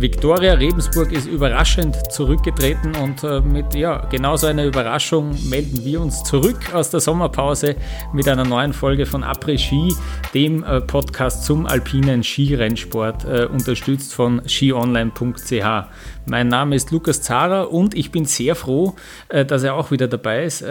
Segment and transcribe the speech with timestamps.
[0.00, 6.22] Viktoria Rebensburg ist überraschend zurückgetreten und äh, mit ja, genauso einer Überraschung melden wir uns
[6.22, 7.76] zurück aus der Sommerpause
[8.14, 9.94] mit einer neuen Folge von Après Ski,
[10.32, 15.84] dem äh, Podcast zum alpinen Skirennsport, äh, unterstützt von skionline.ch.
[16.24, 18.94] Mein Name ist Lukas Zara und ich bin sehr froh,
[19.28, 20.64] dass er auch wieder dabei ist,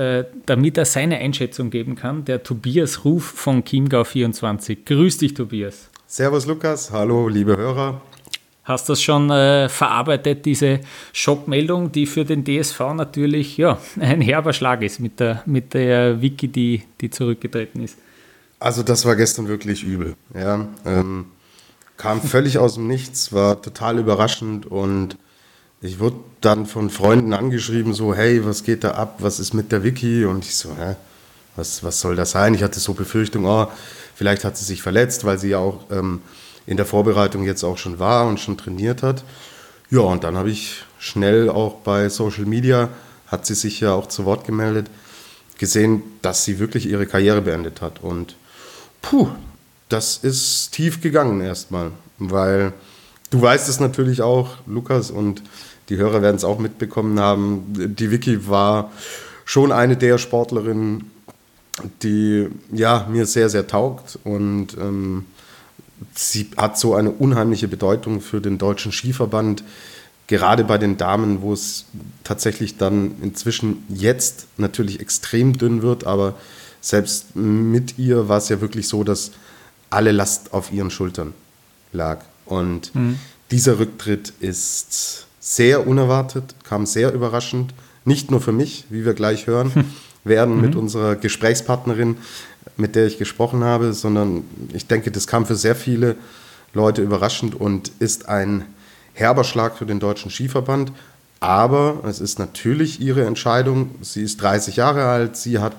[0.46, 4.86] damit er seine Einschätzung geben kann, der Tobias Ruf von Chiemgau24.
[4.86, 5.90] Grüß dich, Tobias.
[6.08, 6.92] Servus, Lukas.
[6.92, 8.02] Hallo, liebe Hörer.
[8.70, 14.22] Hast du das schon äh, verarbeitet, diese Schockmeldung, die für den DSV natürlich ja, ein
[14.22, 17.98] herber Schlag ist mit der, mit der Wiki, die, die zurückgetreten ist?
[18.60, 20.16] Also das war gestern wirklich übel.
[20.36, 21.26] Ja, ähm,
[21.98, 25.18] kam völlig aus dem Nichts, war total überraschend und
[25.82, 29.72] ich wurde dann von Freunden angeschrieben, so, hey, was geht da ab, was ist mit
[29.72, 30.26] der Wiki?
[30.26, 30.96] Und ich so, hä,
[31.56, 32.54] was, was soll das sein?
[32.54, 33.68] Ich hatte so Befürchtung, oh,
[34.14, 35.86] vielleicht hat sie sich verletzt, weil sie ja auch...
[35.90, 36.22] Ähm,
[36.70, 39.24] in der Vorbereitung jetzt auch schon war und schon trainiert hat.
[39.90, 42.90] Ja, und dann habe ich schnell auch bei Social Media,
[43.26, 44.86] hat sie sich ja auch zu Wort gemeldet,
[45.58, 48.04] gesehen, dass sie wirklich ihre Karriere beendet hat.
[48.04, 48.36] Und
[49.02, 49.30] puh,
[49.90, 51.90] das ist tief gegangen erstmal,
[52.20, 52.74] weil
[53.32, 55.42] du weißt es natürlich auch, Lukas, und
[55.90, 57.64] die Hörer werden es auch mitbekommen haben,
[57.98, 58.92] die Vicky war
[59.44, 61.10] schon eine der Sportlerinnen,
[62.04, 65.26] die ja mir sehr, sehr taugt und ähm,
[66.16, 69.64] sie hat so eine unheimliche Bedeutung für den deutschen Skiverband,
[70.28, 71.86] gerade bei den Damen, wo es
[72.24, 76.36] tatsächlich dann inzwischen jetzt natürlich extrem dünn wird, aber
[76.82, 79.32] selbst mit ihr war es ja wirklich so, dass
[79.90, 81.34] alle Last auf ihren Schultern
[81.92, 82.22] lag.
[82.46, 83.18] Und mhm.
[83.52, 87.74] dieser Rücktritt ist sehr unerwartet, kam sehr überraschend,
[88.06, 89.72] nicht nur für mich, wie wir gleich hören
[90.24, 90.62] werden mhm.
[90.62, 92.18] mit unserer Gesprächspartnerin,
[92.80, 96.16] mit der ich gesprochen habe, sondern ich denke, das kam für sehr viele
[96.74, 98.66] Leute überraschend und ist ein
[99.14, 100.92] herber Schlag für den deutschen Skiverband.
[101.40, 103.92] Aber es ist natürlich ihre Entscheidung.
[104.02, 105.38] Sie ist 30 Jahre alt.
[105.38, 105.76] Sie hat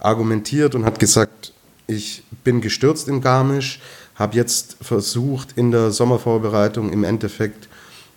[0.00, 1.52] argumentiert und hat gesagt,
[1.86, 3.80] ich bin gestürzt in Garmisch,
[4.16, 7.68] habe jetzt versucht, in der Sommervorbereitung im Endeffekt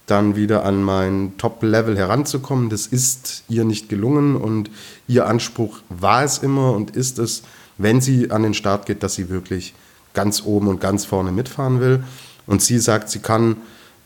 [0.07, 2.69] dann wieder an mein Top-Level heranzukommen.
[2.69, 4.71] Das ist ihr nicht gelungen und
[5.07, 7.43] ihr Anspruch war es immer und ist es,
[7.79, 9.73] wenn sie an den Start geht, dass sie wirklich
[10.13, 12.03] ganz oben und ganz vorne mitfahren will.
[12.45, 13.57] Und sie sagt, sie kann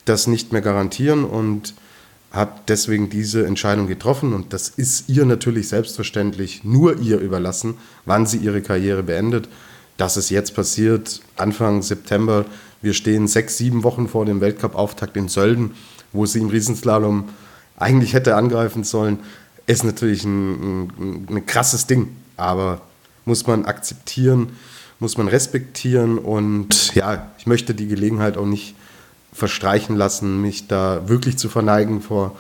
[0.06, 1.74] das nicht mehr garantieren und
[2.32, 4.34] hat deswegen diese Entscheidung getroffen.
[4.34, 7.76] Und das ist ihr natürlich selbstverständlich nur ihr überlassen,
[8.06, 9.50] wann sie ihre Karriere beendet.
[9.98, 12.46] Dass es jetzt passiert, Anfang September,
[12.82, 15.72] wir stehen sechs, sieben Wochen vor dem Weltcup-Auftakt in Sölden,
[16.12, 17.30] wo sie im Riesenslalom
[17.78, 19.20] eigentlich hätte angreifen sollen,
[19.66, 22.16] ist natürlich ein, ein, ein krasses Ding.
[22.36, 22.82] Aber
[23.26, 24.58] muss man akzeptieren,
[25.00, 28.76] muss man respektieren und ja, ich möchte die Gelegenheit auch nicht
[29.34, 32.36] verstreichen lassen, mich da wirklich zu verneigen vor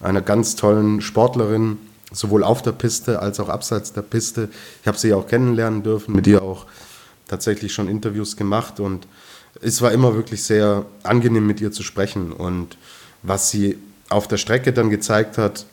[0.00, 1.78] einer ganz tollen Sportlerin,
[2.12, 4.48] sowohl auf der Piste als auch abseits der Piste.
[4.82, 6.66] Ich habe sie auch kennenlernen dürfen, mit ihr auch
[7.26, 9.06] tatsächlich schon Interviews gemacht und
[9.62, 12.76] es war immer wirklich sehr angenehm mit ihr zu sprechen und
[13.22, 15.66] was sie auf der Strecke dann gezeigt hat,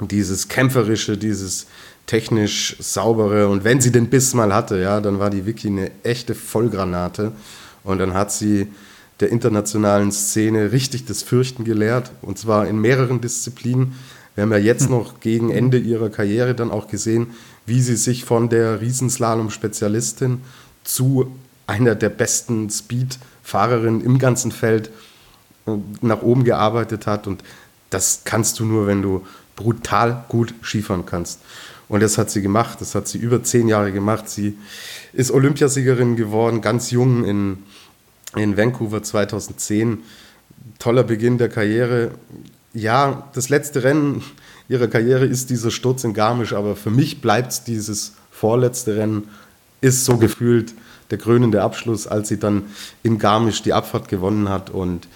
[0.00, 1.66] dieses kämpferische, dieses
[2.06, 3.48] technisch saubere.
[3.48, 7.32] Und wenn sie den Biss mal hatte, ja, dann war die Vicky eine echte Vollgranate.
[7.82, 8.68] Und dann hat sie
[9.20, 12.10] der internationalen Szene richtig das Fürchten gelehrt.
[12.22, 13.94] Und zwar in mehreren Disziplinen.
[14.34, 17.28] Wir haben ja jetzt noch gegen Ende ihrer Karriere dann auch gesehen,
[17.66, 20.40] wie sie sich von der Riesenslalom-Spezialistin
[20.82, 21.32] zu
[21.66, 24.90] einer der besten Speed-Fahrerinnen im ganzen Feld
[25.66, 27.26] äh, nach oben gearbeitet hat.
[27.26, 27.42] Und
[27.90, 29.24] das kannst du nur, wenn du
[29.56, 31.40] brutal gut Skifahren kannst.
[31.88, 34.28] Und das hat sie gemacht, das hat sie über zehn Jahre gemacht.
[34.28, 34.56] Sie
[35.12, 37.58] ist Olympiasiegerin geworden, ganz jung in,
[38.36, 39.98] in Vancouver 2010.
[40.78, 42.12] Toller Beginn der Karriere.
[42.72, 44.22] Ja, das letzte Rennen
[44.68, 49.28] ihrer Karriere ist dieser Sturz in Garmisch, aber für mich bleibt es dieses vorletzte Rennen,
[49.80, 50.72] ist so gefühlt
[51.10, 52.64] der krönende Abschluss, als sie dann
[53.02, 54.70] in Garmisch die Abfahrt gewonnen hat.
[54.70, 55.06] Und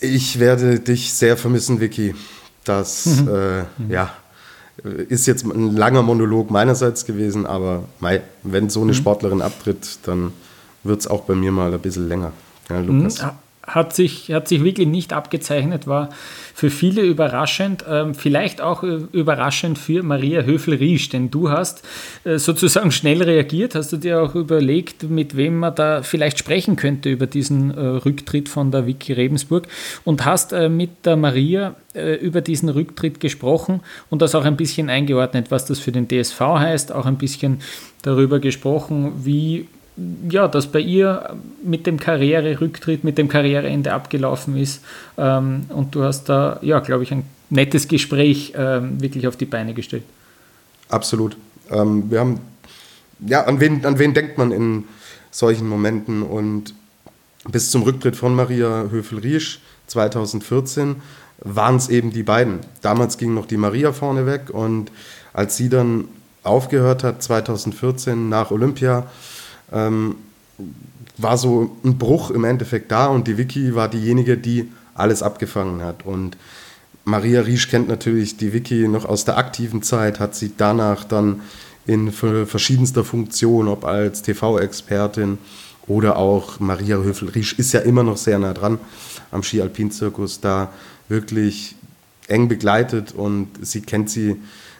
[0.00, 2.14] ich werde dich sehr vermissen, Vicky.
[2.64, 3.28] Das, mhm.
[3.28, 4.14] äh, ja,
[5.08, 7.84] ist jetzt ein langer Monolog meinerseits gewesen, aber
[8.42, 8.96] wenn so eine mhm.
[8.96, 10.32] Sportlerin abtritt, dann
[10.82, 12.32] wird es auch bei mir mal ein bisschen länger.
[12.68, 13.22] Ja, Lukas.
[13.22, 13.30] Mhm.
[13.66, 16.08] Hat sich, hat sich wirklich nicht abgezeichnet, war
[16.54, 21.82] für viele überraschend, ähm, vielleicht auch äh, überraschend für Maria Höfel-Riesch, denn du hast
[22.24, 26.76] äh, sozusagen schnell reagiert, hast du dir auch überlegt, mit wem man da vielleicht sprechen
[26.76, 29.68] könnte über diesen äh, Rücktritt von der Vicky Rebensburg?
[30.04, 34.56] Und hast äh, mit der Maria äh, über diesen Rücktritt gesprochen und das auch ein
[34.56, 37.60] bisschen eingeordnet, was das für den DSV heißt, auch ein bisschen
[38.02, 39.66] darüber gesprochen, wie
[40.30, 44.82] ja, das bei ihr mit dem Karriererücktritt, mit dem Karriereende abgelaufen ist.
[45.18, 49.46] Ähm, und du hast da, ja, glaube ich, ein nettes Gespräch ähm, wirklich auf die
[49.46, 50.04] Beine gestellt.
[50.88, 51.36] Absolut.
[51.70, 52.40] Ähm, wir haben,
[53.26, 54.84] ja, an wen, an wen denkt man in
[55.30, 56.22] solchen Momenten?
[56.22, 56.74] Und
[57.50, 60.96] bis zum Rücktritt von Maria Höfel-Riesch 2014
[61.38, 62.60] waren es eben die beiden.
[62.82, 64.92] Damals ging noch die Maria vorne weg und
[65.32, 66.08] als sie dann
[66.42, 69.06] aufgehört hat, 2014 nach Olympia,
[69.72, 70.16] ähm,
[71.18, 75.82] war so ein Bruch im Endeffekt da und die Vicky war diejenige, die alles abgefangen
[75.82, 76.04] hat.
[76.04, 76.36] Und
[77.04, 81.40] Maria Riesch kennt natürlich die Vicky noch aus der aktiven Zeit, hat sie danach dann
[81.86, 85.38] in verschiedenster Funktion, ob als TV-Expertin
[85.86, 88.78] oder auch Maria Höfel-Riesch ist ja immer noch sehr nah dran
[89.30, 90.72] am Ski-Alpin-Zirkus, da
[91.08, 91.74] wirklich
[92.28, 94.36] eng begleitet und sie kennt sie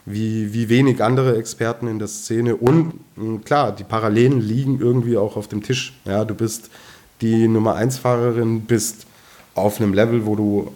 [0.06, 2.56] wie, wie wenig andere Experten in der Szene.
[2.56, 2.94] Und
[3.44, 5.94] klar, die Parallelen liegen irgendwie auch auf dem Tisch.
[6.04, 6.70] Ja, du bist
[7.20, 9.06] die Nummer 1 Fahrerin, bist
[9.54, 10.72] auf einem Level, wo du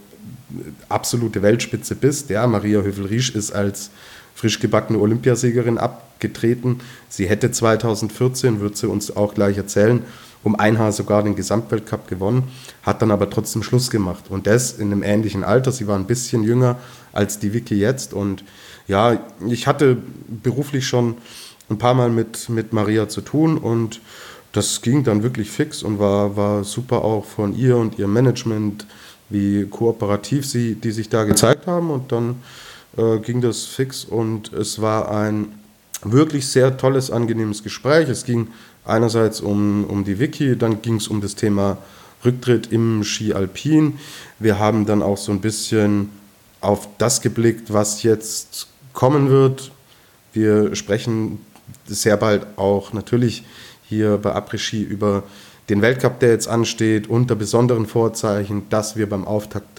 [0.88, 2.30] absolute Weltspitze bist.
[2.30, 3.90] Ja, Maria Hövel-Riesch ist als
[4.34, 6.80] frisch gebackene Olympiasiegerin abgetreten.
[7.08, 10.02] Sie hätte 2014, wird sie uns auch gleich erzählen,
[10.44, 12.44] um ein Haar sogar den Gesamtweltcup gewonnen,
[12.82, 14.24] hat dann aber trotzdem Schluss gemacht.
[14.28, 15.72] Und das in einem ähnlichen Alter.
[15.72, 16.76] Sie war ein bisschen jünger
[17.12, 18.44] als die Vicky jetzt und
[18.86, 19.18] ja,
[19.48, 19.96] ich hatte
[20.42, 21.16] beruflich schon
[21.70, 24.00] ein paar Mal mit, mit Maria zu tun und
[24.52, 28.86] das ging dann wirklich fix und war, war super auch von ihr und ihrem Management,
[29.30, 32.36] wie kooperativ sie, die sich da gezeigt haben und dann
[32.96, 35.52] äh, ging das fix und es war ein
[36.04, 38.08] wirklich sehr tolles, angenehmes Gespräch.
[38.08, 38.48] Es ging
[38.84, 41.78] einerseits um, um die Wiki, dann ging es um das Thema
[42.24, 43.98] Rücktritt im Ski Alpin.
[44.38, 46.10] Wir haben dann auch so ein bisschen
[46.60, 49.70] auf das geblickt, was jetzt kommen wird.
[50.32, 51.38] Wir sprechen
[51.86, 53.44] sehr bald auch natürlich
[53.88, 55.24] hier bei Après-Ski über
[55.68, 59.73] den Weltcup, der jetzt ansteht, unter besonderen Vorzeichen, dass wir beim Auftakt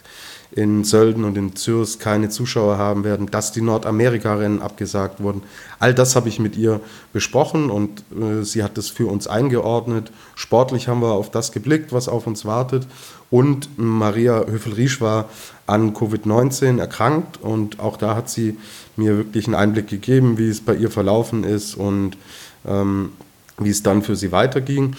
[0.52, 5.44] in Sölden und in Zürs keine Zuschauer haben werden, dass die Nordamerika-Rennen abgesagt wurden.
[5.80, 6.80] All das habe ich mit ihr
[7.14, 10.12] besprochen und äh, sie hat es für uns eingeordnet.
[10.36, 12.88] Sportlich haben wir auf das geblickt, was auf uns wartet.
[13.32, 15.30] Und Maria Höfel-Riesch war
[15.68, 18.58] an Covid-19 erkrankt und auch da hat sie
[18.96, 22.18] mir wirklich einen Einblick gegeben, wie es bei ihr verlaufen ist und
[22.66, 23.12] ähm,
[23.58, 24.96] wie es dann für sie weiterging.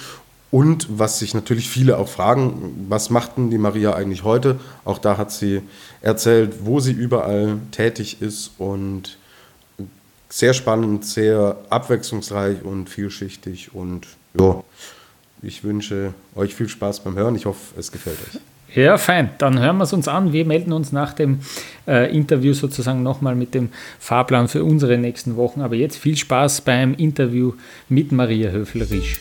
[0.51, 4.59] Und was sich natürlich viele auch fragen, was macht denn die Maria eigentlich heute?
[4.85, 5.61] Auch da hat sie
[6.03, 9.19] erzählt, wo sie überall tätig ist und
[10.29, 13.75] sehr spannend, sehr abwechslungsreich und vielschichtig.
[13.75, 14.07] Und
[14.39, 14.63] ja,
[15.43, 17.35] ich wünsche euch viel Spaß beim Hören.
[17.35, 18.41] Ich hoffe, es gefällt euch.
[18.75, 19.31] Ja, fein.
[19.39, 20.33] Dann hören wir es uns an.
[20.33, 21.41] Wir melden uns nach dem
[21.87, 25.61] äh, Interview sozusagen nochmal mit dem Fahrplan für unsere nächsten Wochen.
[25.63, 27.55] Aber jetzt viel Spaß beim Interview
[27.89, 29.21] mit Maria Höfel-Risch.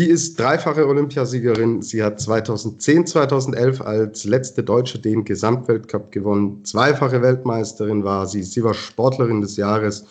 [0.00, 1.82] Sie ist dreifache Olympiasiegerin.
[1.82, 6.64] Sie hat 2010, 2011 als letzte Deutsche den Gesamtweltcup gewonnen.
[6.64, 8.42] Zweifache Weltmeisterin war sie.
[8.42, 10.06] Sie war Sportlerin des Jahres.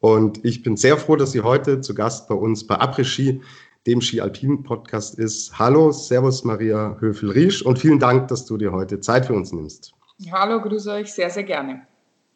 [0.00, 3.40] Und ich bin sehr froh, dass sie heute zu Gast bei uns bei Après-Ski,
[3.86, 5.58] dem Ski-Alpin-Podcast ist.
[5.58, 9.94] Hallo, Servus Maria Höfel-Riesch und vielen Dank, dass du dir heute Zeit für uns nimmst.
[10.30, 11.86] Hallo, grüße euch sehr, sehr gerne.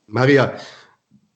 [0.06, 0.54] Maria,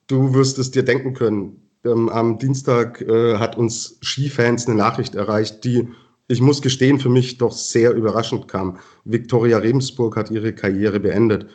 [0.07, 5.15] du wirst es dir denken können, ähm, am Dienstag äh, hat uns Skifans eine Nachricht
[5.15, 5.87] erreicht, die,
[6.27, 8.77] ich muss gestehen, für mich doch sehr überraschend kam.
[9.05, 11.47] Viktoria Rebensburg hat ihre Karriere beendet.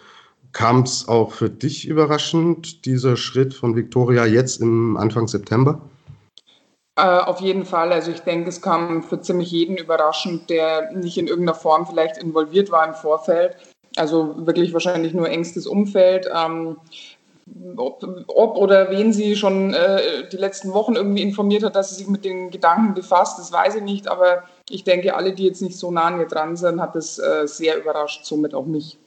[0.53, 5.81] Kam es auch für dich überraschend, dieser Schritt von Viktoria jetzt im Anfang September?
[6.97, 7.93] Äh, auf jeden Fall.
[7.93, 12.17] Also ich denke, es kam für ziemlich jeden überraschend, der nicht in irgendeiner Form vielleicht
[12.17, 13.57] involviert war im Vorfeld.
[13.97, 16.27] Also wirklich wahrscheinlich nur engstes Umfeld.
[16.35, 16.79] Ähm,
[17.77, 21.97] ob, ob, oder wen sie schon äh, die letzten Wochen irgendwie informiert hat, dass sie
[21.97, 25.63] sich mit den Gedanken befasst, das weiß ich nicht, aber ich denke, alle, die jetzt
[25.63, 28.99] nicht so nah an ihr dran sind, hat das äh, sehr überrascht, somit auch mich.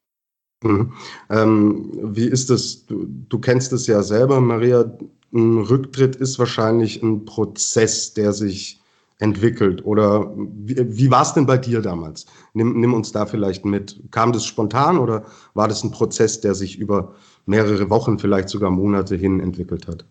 [0.63, 0.93] Mhm.
[1.29, 2.85] Ähm, wie ist das?
[2.85, 4.91] Du, du kennst es ja selber, Maria.
[5.31, 8.79] Ein Rücktritt ist wahrscheinlich ein Prozess, der sich
[9.19, 9.85] entwickelt?
[9.85, 12.25] Oder wie, wie war es denn bei dir damals?
[12.53, 14.01] Nimm, nimm uns da vielleicht mit.
[14.11, 17.13] Kam das spontan oder war das ein Prozess, der sich über
[17.49, 20.05] mehrere Wochen, vielleicht sogar Monate hin entwickelt hat?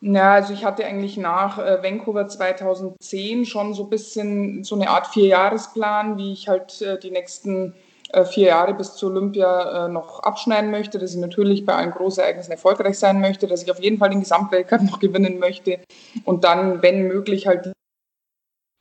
[0.00, 4.90] Ja, also ich hatte eigentlich nach äh, Vancouver 2010 schon so ein bisschen so eine
[4.90, 7.74] Art Vierjahresplan, wie ich halt äh, die nächsten
[8.12, 12.50] äh, vier Jahre bis zur Olympia noch abschneiden möchte, dass ich natürlich bei allen Großereignissen
[12.50, 15.78] erfolgreich sein möchte, dass ich auf jeden Fall den Gesamtweltcup noch gewinnen möchte
[16.24, 17.72] und dann, wenn möglich, halt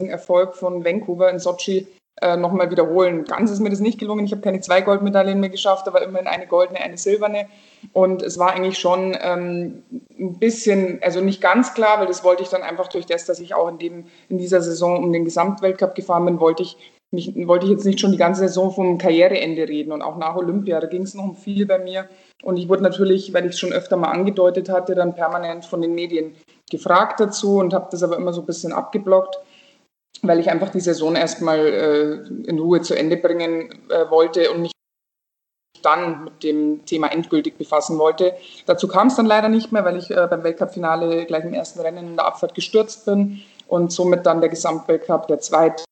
[0.01, 1.87] den Erfolg von Vancouver in Sochi
[2.21, 3.25] äh, nochmal wiederholen.
[3.25, 4.25] Ganz ist mir das nicht gelungen.
[4.25, 7.47] Ich habe keine zwei Goldmedaillen mehr geschafft, aber immerhin eine goldene, eine silberne.
[7.93, 9.83] Und es war eigentlich schon ähm,
[10.19, 13.39] ein bisschen, also nicht ganz klar, weil das wollte ich dann einfach durch das, dass
[13.39, 16.77] ich auch in, dem, in dieser Saison um den Gesamtweltcup gefahren bin, wollte ich
[17.09, 20.35] mich, wollte ich jetzt nicht schon die ganze Saison vom Karriereende reden und auch nach
[20.35, 22.07] Olympia, da ging es noch um viel bei mir.
[22.43, 25.81] Und ich wurde natürlich, weil ich es schon öfter mal angedeutet hatte, dann permanent von
[25.81, 26.35] den Medien
[26.69, 29.37] gefragt dazu und habe das aber immer so ein bisschen abgeblockt
[30.21, 34.61] weil ich einfach die Saison erstmal äh, in Ruhe zu Ende bringen äh, wollte und
[34.61, 34.71] mich
[35.81, 38.35] dann mit dem Thema endgültig befassen wollte.
[38.65, 41.79] Dazu kam es dann leider nicht mehr, weil ich äh, beim Weltcup-Finale gleich im ersten
[41.79, 45.83] Rennen in der Abfahrt gestürzt bin und somit dann der Gesamtweltcup, der zweite,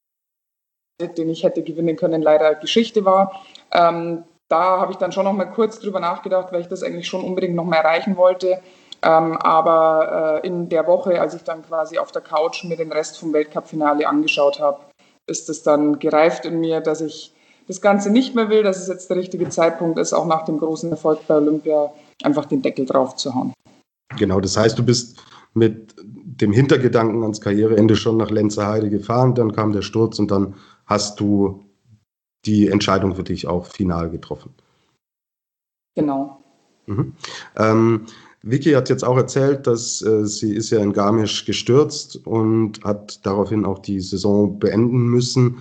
[1.18, 3.44] den ich hätte gewinnen können, leider Geschichte war.
[3.72, 7.08] Ähm, da habe ich dann schon noch mal kurz drüber nachgedacht, weil ich das eigentlich
[7.08, 8.62] schon unbedingt noch mal erreichen wollte.
[9.01, 12.91] Ähm, aber äh, in der Woche, als ich dann quasi auf der Couch mir den
[12.91, 14.79] Rest vom Weltcup-Finale angeschaut habe,
[15.27, 17.34] ist es dann gereift in mir, dass ich
[17.68, 20.58] das Ganze nicht mehr will, dass es jetzt der richtige Zeitpunkt ist, auch nach dem
[20.58, 23.53] großen Erfolg bei Olympia einfach den Deckel drauf zu hauen.
[24.18, 25.22] Genau, das heißt, du bist
[25.53, 30.56] mit dem Hintergedanken ans Karriereende schon nach Lenzerheide gefahren, dann kam der Sturz und dann
[30.86, 31.63] hast du
[32.46, 34.53] die Entscheidung für dich auch final getroffen.
[35.96, 36.39] Genau.
[36.88, 37.13] Mhm.
[37.58, 38.06] Ähm,
[38.41, 43.25] Vicky hat jetzt auch erzählt, dass äh, sie ist ja in Garmisch gestürzt und hat
[43.25, 45.58] daraufhin auch die Saison beenden müssen.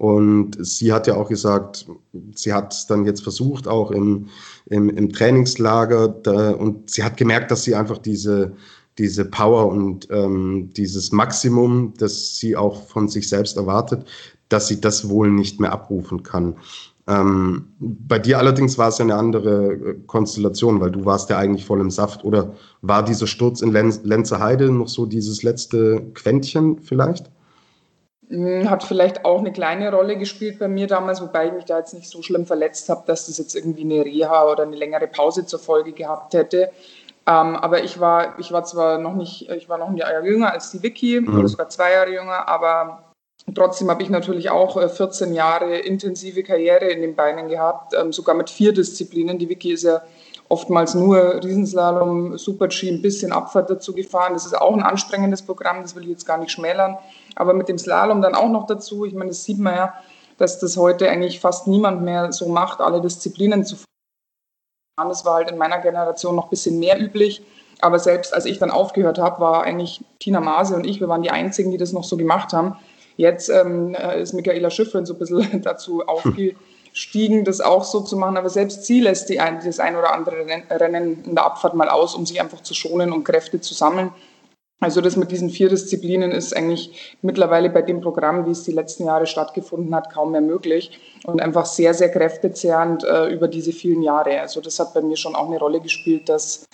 [0.00, 1.86] Und sie hat ja auch gesagt,
[2.34, 4.28] sie hat es dann jetzt versucht, auch im,
[4.66, 6.08] im, im Trainingslager.
[6.08, 8.52] Da, und sie hat gemerkt, dass sie einfach diese,
[8.96, 14.06] diese Power und ähm, dieses Maximum, das sie auch von sich selbst erwartet,
[14.48, 16.56] dass sie das wohl nicht mehr abrufen kann.
[17.10, 21.38] Ähm, bei dir allerdings war es ja eine andere äh, Konstellation, weil du warst ja
[21.38, 22.24] eigentlich voll im Saft.
[22.24, 22.52] Oder
[22.82, 27.30] war dieser Sturz in Lenz, Lenzerheide noch so dieses letzte Quäntchen vielleicht?
[28.28, 31.78] Hm, hat vielleicht auch eine kleine Rolle gespielt bei mir damals, wobei ich mich da
[31.78, 35.08] jetzt nicht so schlimm verletzt habe, dass das jetzt irgendwie eine Reha oder eine längere
[35.08, 36.70] Pause zur Folge gehabt hätte.
[37.26, 40.52] Ähm, aber ich war, ich war zwar noch nicht, ich war noch ein Jahr jünger
[40.52, 41.38] als die Vicky, mhm.
[41.38, 43.09] oder sogar zwei Jahre jünger, aber
[43.54, 48.12] Trotzdem habe ich natürlich auch 14 äh, Jahre intensive Karriere in den Beinen gehabt, ähm,
[48.12, 49.38] sogar mit vier Disziplinen.
[49.38, 50.02] Die Wiki ist ja
[50.48, 54.34] oftmals nur Riesenslalom, Super-G, ein bisschen Abfahrt dazu gefahren.
[54.34, 56.98] Das ist auch ein anstrengendes Programm, das will ich jetzt gar nicht schmälern.
[57.36, 59.04] Aber mit dem Slalom dann auch noch dazu.
[59.04, 59.94] Ich meine, das sieht man ja,
[60.38, 65.08] dass das heute eigentlich fast niemand mehr so macht, alle Disziplinen zu fahren.
[65.08, 67.42] Das war halt in meiner Generation noch ein bisschen mehr üblich.
[67.80, 71.22] Aber selbst als ich dann aufgehört habe, war eigentlich Tina Maase und ich, wir waren
[71.22, 72.76] die Einzigen, die das noch so gemacht haben.
[73.20, 78.16] Jetzt ähm, äh, ist Michaela Schiffrin so ein bisschen dazu aufgestiegen, das auch so zu
[78.16, 78.38] machen.
[78.38, 81.90] Aber selbst sie lässt die ein, das ein oder andere Rennen in der Abfahrt mal
[81.90, 84.10] aus, um sich einfach zu schonen und Kräfte zu sammeln.
[84.82, 88.72] Also das mit diesen vier Disziplinen ist eigentlich mittlerweile bei dem Programm, wie es die
[88.72, 93.72] letzten Jahre stattgefunden hat, kaum mehr möglich und einfach sehr, sehr kräftezehrend äh, über diese
[93.72, 94.40] vielen Jahre.
[94.40, 96.64] Also das hat bei mir schon auch eine Rolle gespielt, dass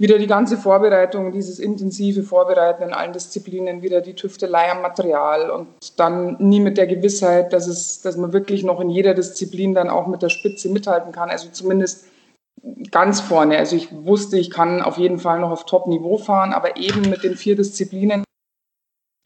[0.00, 5.50] wieder die ganze Vorbereitung, dieses intensive Vorbereiten in allen Disziplinen, wieder die Tüftelei am Material
[5.50, 9.74] und dann nie mit der Gewissheit, dass, es, dass man wirklich noch in jeder Disziplin
[9.74, 11.28] dann auch mit der Spitze mithalten kann.
[11.28, 12.06] Also zumindest
[12.90, 13.58] ganz vorne.
[13.58, 17.22] Also ich wusste, ich kann auf jeden Fall noch auf Top-Niveau fahren, aber eben mit
[17.22, 18.24] den vier Disziplinen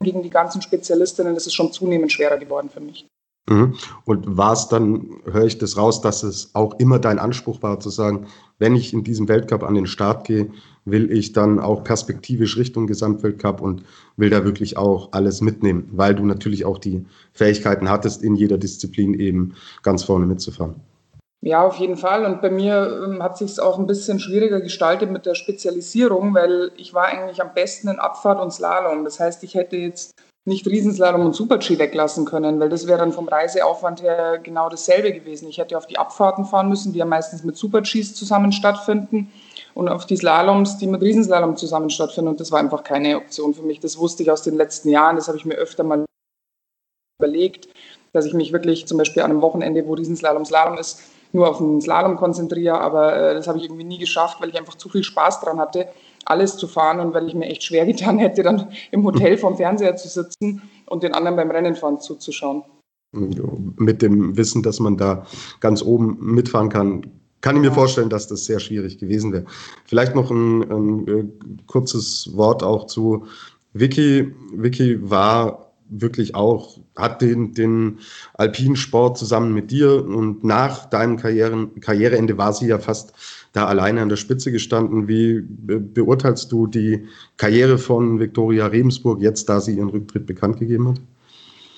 [0.02, 3.06] gegen die ganzen Spezialistinnen, das ist schon zunehmend schwerer geworden für mich.
[3.48, 3.74] Mhm.
[4.04, 7.78] Und war es dann, höre ich das raus, dass es auch immer dein Anspruch war,
[7.78, 8.26] zu sagen,
[8.58, 10.50] wenn ich in diesem Weltcup an den Start gehe,
[10.86, 13.82] will ich dann auch perspektivisch Richtung Gesamtweltcup und
[14.16, 18.58] will da wirklich auch alles mitnehmen, weil du natürlich auch die Fähigkeiten hattest, in jeder
[18.58, 20.76] Disziplin eben ganz vorne mitzufahren.
[21.40, 22.24] Ja, auf jeden Fall.
[22.24, 26.32] Und bei mir ähm, hat sich es auch ein bisschen schwieriger gestaltet mit der Spezialisierung,
[26.32, 29.04] weil ich war eigentlich am besten in Abfahrt und Slalom.
[29.04, 30.14] Das heißt, ich hätte jetzt
[30.46, 35.12] nicht Riesenslalom und Super-G weglassen können, weil das wäre dann vom Reiseaufwand her genau dasselbe
[35.12, 35.48] gewesen.
[35.48, 39.32] Ich hätte auf die Abfahrten fahren müssen, die ja meistens mit Super-Gs zusammen stattfinden
[39.72, 42.28] und auf die Slaloms, die mit Riesenslalom zusammen stattfinden.
[42.28, 43.80] Und das war einfach keine Option für mich.
[43.80, 45.16] Das wusste ich aus den letzten Jahren.
[45.16, 46.04] Das habe ich mir öfter mal
[47.18, 47.68] überlegt,
[48.12, 51.00] dass ich mich wirklich zum Beispiel an einem Wochenende, wo Riesenslalom Slalom ist,
[51.32, 52.80] nur auf den Slalom konzentriere.
[52.80, 55.58] Aber äh, das habe ich irgendwie nie geschafft, weil ich einfach zu viel Spaß dran
[55.58, 55.88] hatte
[56.24, 59.56] alles zu fahren und weil ich mir echt schwer getan hätte, dann im Hotel vorm
[59.56, 62.62] Fernseher zu sitzen und den anderen beim Rennenfahren zuzuschauen.
[63.12, 65.24] Mit dem Wissen, dass man da
[65.60, 67.06] ganz oben mitfahren kann,
[67.40, 69.44] kann ich mir vorstellen, dass das sehr schwierig gewesen wäre.
[69.84, 71.24] Vielleicht noch ein, ein, ein äh,
[71.66, 73.26] kurzes Wort auch zu
[73.74, 74.34] Vicky.
[74.52, 77.98] Vicky war wirklich auch, hat den, den
[78.34, 83.12] alpinen Sport zusammen mit dir und nach deinem Karrieren, Karriereende war sie ja fast
[83.52, 85.08] da alleine an der Spitze gestanden.
[85.08, 90.88] Wie beurteilst du die Karriere von Viktoria Rebensburg jetzt, da sie ihren Rücktritt bekannt gegeben
[90.88, 91.00] hat?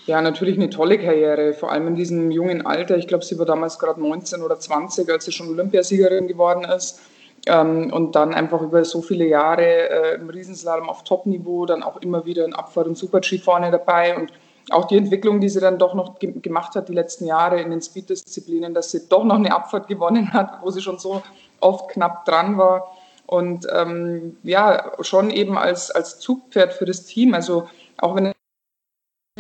[0.07, 2.97] Ja, natürlich eine tolle Karriere, vor allem in diesem jungen Alter.
[2.97, 7.01] Ich glaube, sie war damals gerade 19 oder 20, als sie schon Olympiasiegerin geworden ist.
[7.47, 11.99] Ähm, und dann einfach über so viele Jahre äh, im Riesenslalom auf Top-Niveau, dann auch
[11.99, 14.33] immer wieder in Abfahrt und Super-G vorne dabei und
[14.71, 17.71] auch die Entwicklung, die sie dann doch noch ge gemacht hat die letzten Jahre in
[17.71, 21.23] den Speed-Disziplinen, dass sie doch noch eine Abfahrt gewonnen hat, wo sie schon so
[21.61, 22.93] oft knapp dran war.
[23.26, 27.35] Und ähm, ja, schon eben als, als Zugpferd für das Team.
[27.35, 28.33] Also auch wenn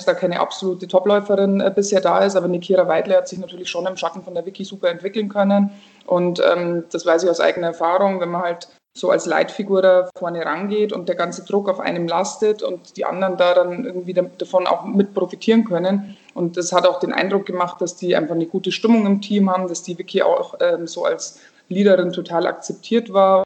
[0.04, 3.86] da keine absolute Topläuferin äh, bisher da ist, aber Nikira Weidle hat sich natürlich schon
[3.86, 5.70] im Schatten von der Wiki super entwickeln können.
[6.04, 10.08] Und ähm, das weiß ich aus eigener Erfahrung, wenn man halt so als Leitfigur da
[10.16, 14.14] vorne rangeht und der ganze Druck auf einem lastet und die anderen da dann irgendwie
[14.14, 16.16] davon auch mit profitieren können.
[16.34, 19.50] Und das hat auch den Eindruck gemacht, dass die einfach eine gute Stimmung im Team
[19.50, 23.44] haben, dass die Vicky auch ähm, so als Leaderin total akzeptiert war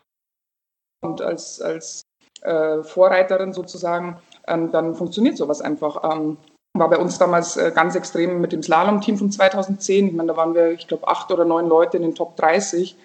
[1.01, 2.03] und als, als
[2.43, 4.19] äh, Vorreiterin sozusagen
[4.51, 6.13] ähm, dann funktioniert sowas einfach.
[6.13, 6.37] Ähm,
[6.75, 10.09] war bei uns damals äh, ganz extrem mit dem Slalom-Team von 2010.
[10.09, 12.97] Ich meine, da waren wir, ich glaube, acht oder neun Leute in den Top 30.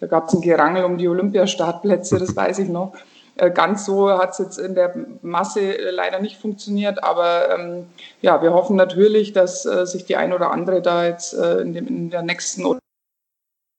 [0.00, 2.92] Da gab es ein Gerangel um die Olympiastartplätze, das weiß ich noch.
[3.36, 7.86] Äh, ganz so hat es jetzt in der Masse äh, leider nicht funktioniert, aber ähm,
[8.20, 11.72] ja, wir hoffen natürlich, dass äh, sich die ein oder andere da jetzt äh, in,
[11.72, 12.78] dem, in der nächsten oder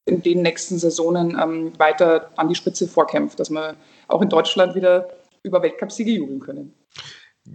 [0.07, 3.75] in den nächsten Saisonen ähm, weiter an die Spitze vorkämpft, dass wir
[4.07, 5.09] auch in Deutschland wieder
[5.41, 6.73] über Weltcupsiege jubeln können.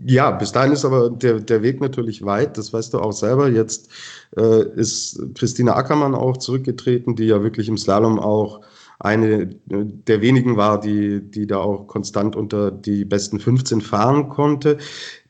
[0.04, 3.48] Ja, bis dahin ist aber der, der Weg natürlich weit, das weißt du auch selber.
[3.48, 3.90] Jetzt
[4.36, 8.60] äh, ist Christina Ackermann auch zurückgetreten, die ja wirklich im Slalom auch
[9.00, 14.76] eine der wenigen war, die, die da auch konstant unter die besten 15 fahren konnte.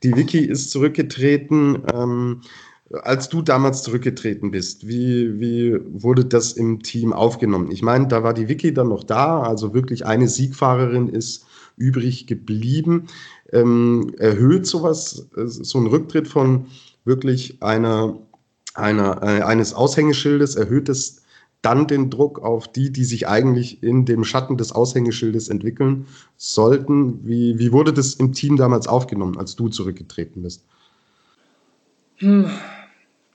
[0.03, 1.83] Die Vicky ist zurückgetreten.
[1.93, 2.41] Ähm,
[3.03, 7.71] als du damals zurückgetreten bist, wie, wie wurde das im Team aufgenommen?
[7.71, 11.45] Ich meine, da war die Vicky dann noch da, also wirklich eine Siegfahrerin ist
[11.77, 13.07] übrig geblieben.
[13.51, 16.67] Ähm, erhöht sowas, äh, so ein Rücktritt von
[17.03, 18.17] wirklich einer,
[18.73, 21.21] einer, äh, eines Aushängeschildes, erhöht es
[21.61, 27.25] dann den Druck auf die, die sich eigentlich in dem Schatten des Aushängeschildes entwickeln sollten.
[27.27, 30.65] Wie, wie wurde das im Team damals aufgenommen, als du zurückgetreten bist?
[32.17, 32.49] Hm,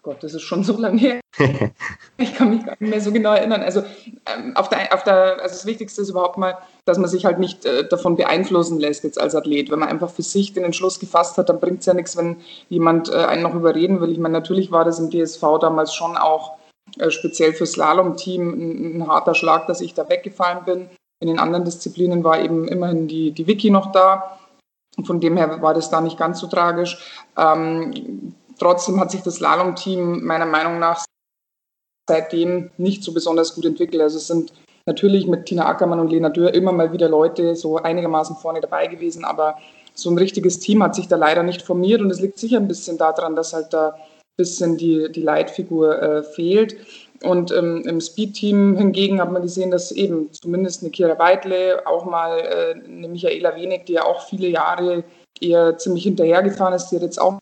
[0.03, 1.21] Gott, das ist schon so lange her.
[2.17, 3.63] ich kann mich gar nicht mehr so genau erinnern.
[3.63, 3.83] Also,
[4.27, 7.39] ähm, auf der, auf der, also das Wichtigste ist überhaupt mal, dass man sich halt
[7.39, 9.71] nicht äh, davon beeinflussen lässt jetzt als Athlet.
[9.71, 12.37] Wenn man einfach für sich den Entschluss gefasst hat, dann bringt es ja nichts, wenn
[12.69, 14.13] jemand äh, einen noch überreden will.
[14.13, 16.57] Ich meine, natürlich war das im DSV damals schon auch
[16.99, 20.89] äh, speziell für Slalom-Team ein, ein, harter Schlag, dass ich da weggefallen bin.
[21.21, 24.39] In den anderen Disziplinen war eben immerhin die, die Wiki noch da.
[25.05, 26.99] Von dem her war das da nicht ganz so tragisch.
[27.37, 31.05] Ähm, Trotzdem hat sich das Slalom-Team meiner Meinung nach
[32.09, 34.01] seitdem nicht so besonders gut entwickelt.
[34.01, 34.53] Also es sind
[34.87, 38.87] natürlich mit Tina Ackermann und Lena Dürr immer mal wieder Leute so einigermaßen vorne dabei
[38.87, 39.57] gewesen, aber
[39.95, 42.69] so ein richtiges Team hat sich da leider nicht formiert und es liegt sicher ein
[42.69, 44.01] bisschen daran, dass halt da ein
[44.37, 46.77] bisschen die, die Leitfigur äh, fehlt.
[47.23, 52.05] Und ähm, im Speed-Team hingegen hat man gesehen, dass eben zumindest eine Kira Weidle, auch
[52.05, 55.03] mal äh, eine Michaela Wenig, die ja auch viele Jahre
[55.41, 57.39] eher ziemlich hinterhergefahren ist, die hat jetzt auch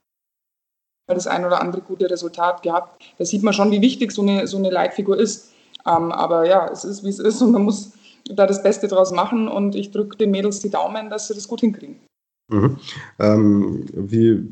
[1.08, 3.02] das ein oder andere gute Resultat gehabt.
[3.18, 5.50] Da sieht man schon, wie wichtig so eine, so eine Leitfigur ist.
[5.86, 7.92] Ähm, aber ja, es ist, wie es ist und man muss
[8.30, 11.48] da das Beste draus machen und ich drücke den Mädels die Daumen, dass sie das
[11.48, 12.00] gut hinkriegen.
[12.48, 12.76] Mhm.
[13.18, 14.48] Ähm, wie,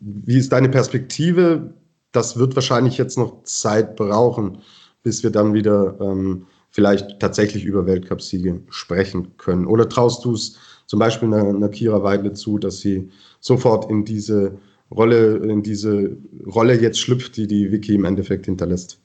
[0.00, 1.74] wie ist deine Perspektive?
[2.12, 4.58] Das wird wahrscheinlich jetzt noch Zeit brauchen,
[5.02, 9.66] bis wir dann wieder ähm, vielleicht tatsächlich über Weltcupsiege sprechen können.
[9.66, 14.04] Oder traust du es zum Beispiel einer, einer Kira Weidle zu, dass sie sofort in
[14.04, 14.58] diese
[14.90, 19.00] Rolle, in diese Rolle jetzt schlüpft, die die Wiki im Endeffekt hinterlässt?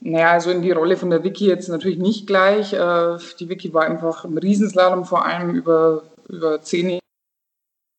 [0.00, 2.72] Naja, also in die Rolle von der Wiki jetzt natürlich nicht gleich.
[2.72, 7.00] Äh, die Wiki war einfach im Riesenslalom vor allem über, über zehn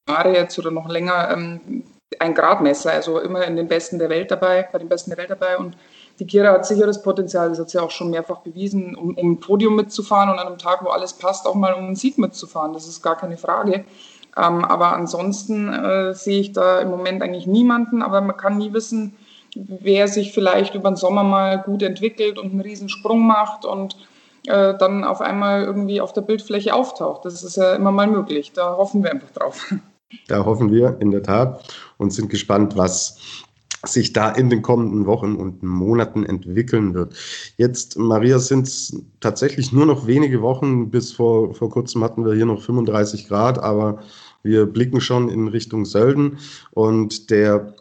[0.07, 1.83] Jahre jetzt oder noch länger ähm,
[2.19, 5.29] ein Gradmesser, also immer in den Besten der Welt dabei, bei den Besten der Welt
[5.29, 5.57] dabei.
[5.57, 5.77] Und
[6.19, 9.31] die Kira hat sicher das Potenzial, das hat sie auch schon mehrfach bewiesen, um, um
[9.31, 12.17] ein Podium mitzufahren und an einem Tag, wo alles passt, auch mal um einen Sieg
[12.17, 12.73] mitzufahren.
[12.73, 13.85] Das ist gar keine Frage.
[14.37, 18.73] Ähm, aber ansonsten äh, sehe ich da im Moment eigentlich niemanden, aber man kann nie
[18.73, 19.17] wissen,
[19.81, 23.97] wer sich vielleicht über den Sommer mal gut entwickelt und einen Riesensprung macht und
[24.47, 27.25] äh, dann auf einmal irgendwie auf der Bildfläche auftaucht.
[27.25, 28.51] Das ist ja immer mal möglich.
[28.53, 29.73] Da hoffen wir einfach drauf.
[30.27, 31.63] Da hoffen wir in der Tat
[31.97, 33.43] und sind gespannt, was
[33.85, 37.13] sich da in den kommenden Wochen und Monaten entwickeln wird.
[37.57, 40.89] Jetzt, Maria, sind es tatsächlich nur noch wenige Wochen.
[40.89, 43.99] Bis vor, vor kurzem hatten wir hier noch 35 Grad, aber
[44.43, 46.39] wir blicken schon in Richtung Sölden.
[46.71, 47.73] Und der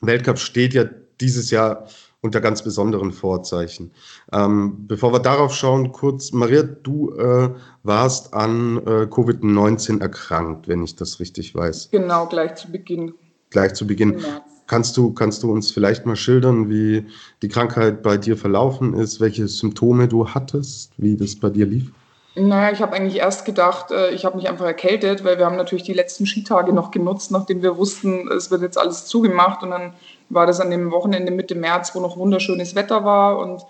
[0.00, 0.84] Weltcup steht ja
[1.20, 1.86] dieses Jahr
[2.22, 3.92] unter ganz besonderen Vorzeichen.
[4.32, 7.50] Ähm, bevor wir darauf schauen, kurz, Maria, du äh,
[7.82, 11.88] warst an äh, Covid-19 erkrankt, wenn ich das richtig weiß.
[11.90, 13.14] Genau, gleich zu Beginn.
[13.48, 14.22] Gleich zu Beginn.
[14.66, 17.06] Kannst du, kannst du uns vielleicht mal schildern, wie
[17.42, 21.90] die Krankheit bei dir verlaufen ist, welche Symptome du hattest, wie das bei dir lief?
[22.36, 25.56] Naja, ich habe eigentlich erst gedacht, äh, ich habe mich einfach erkältet, weil wir haben
[25.56, 29.62] natürlich die letzten Skitage noch genutzt, nachdem wir wussten, es wird jetzt alles zugemacht.
[29.62, 29.94] Und dann
[30.28, 33.64] war das an dem Wochenende Mitte März, wo noch wunderschönes Wetter war und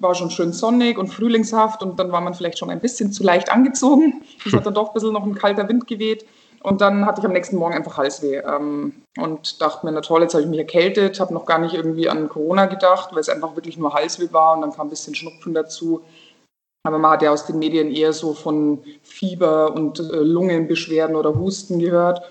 [0.00, 3.22] war schon schön sonnig und frühlingshaft und dann war man vielleicht schon ein bisschen zu
[3.22, 4.22] leicht angezogen.
[4.46, 6.26] Es hat dann doch ein bisschen noch ein kalter Wind geweht.
[6.62, 10.20] Und dann hatte ich am nächsten Morgen einfach Halsweh ähm, und dachte mir, na toll,
[10.20, 13.30] jetzt habe ich mich erkältet, habe noch gar nicht irgendwie an Corona gedacht, weil es
[13.30, 16.02] einfach wirklich nur Halsweh war und dann kam ein bisschen Schnupfen dazu.
[16.82, 21.34] Aber man hat ja aus den Medien eher so von Fieber und äh, Lungenbeschwerden oder
[21.34, 22.22] Husten gehört.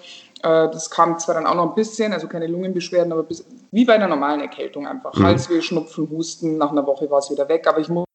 [0.41, 3.85] Äh, das kam zwar dann auch noch ein bisschen, also keine Lungenbeschwerden, aber bis, wie
[3.85, 5.13] bei einer normalen Erkältung einfach.
[5.13, 5.23] Mhm.
[5.23, 7.67] Halsweh, Schnupfen, Husten, nach einer Woche war es wieder weg.
[7.67, 8.07] Aber ich musste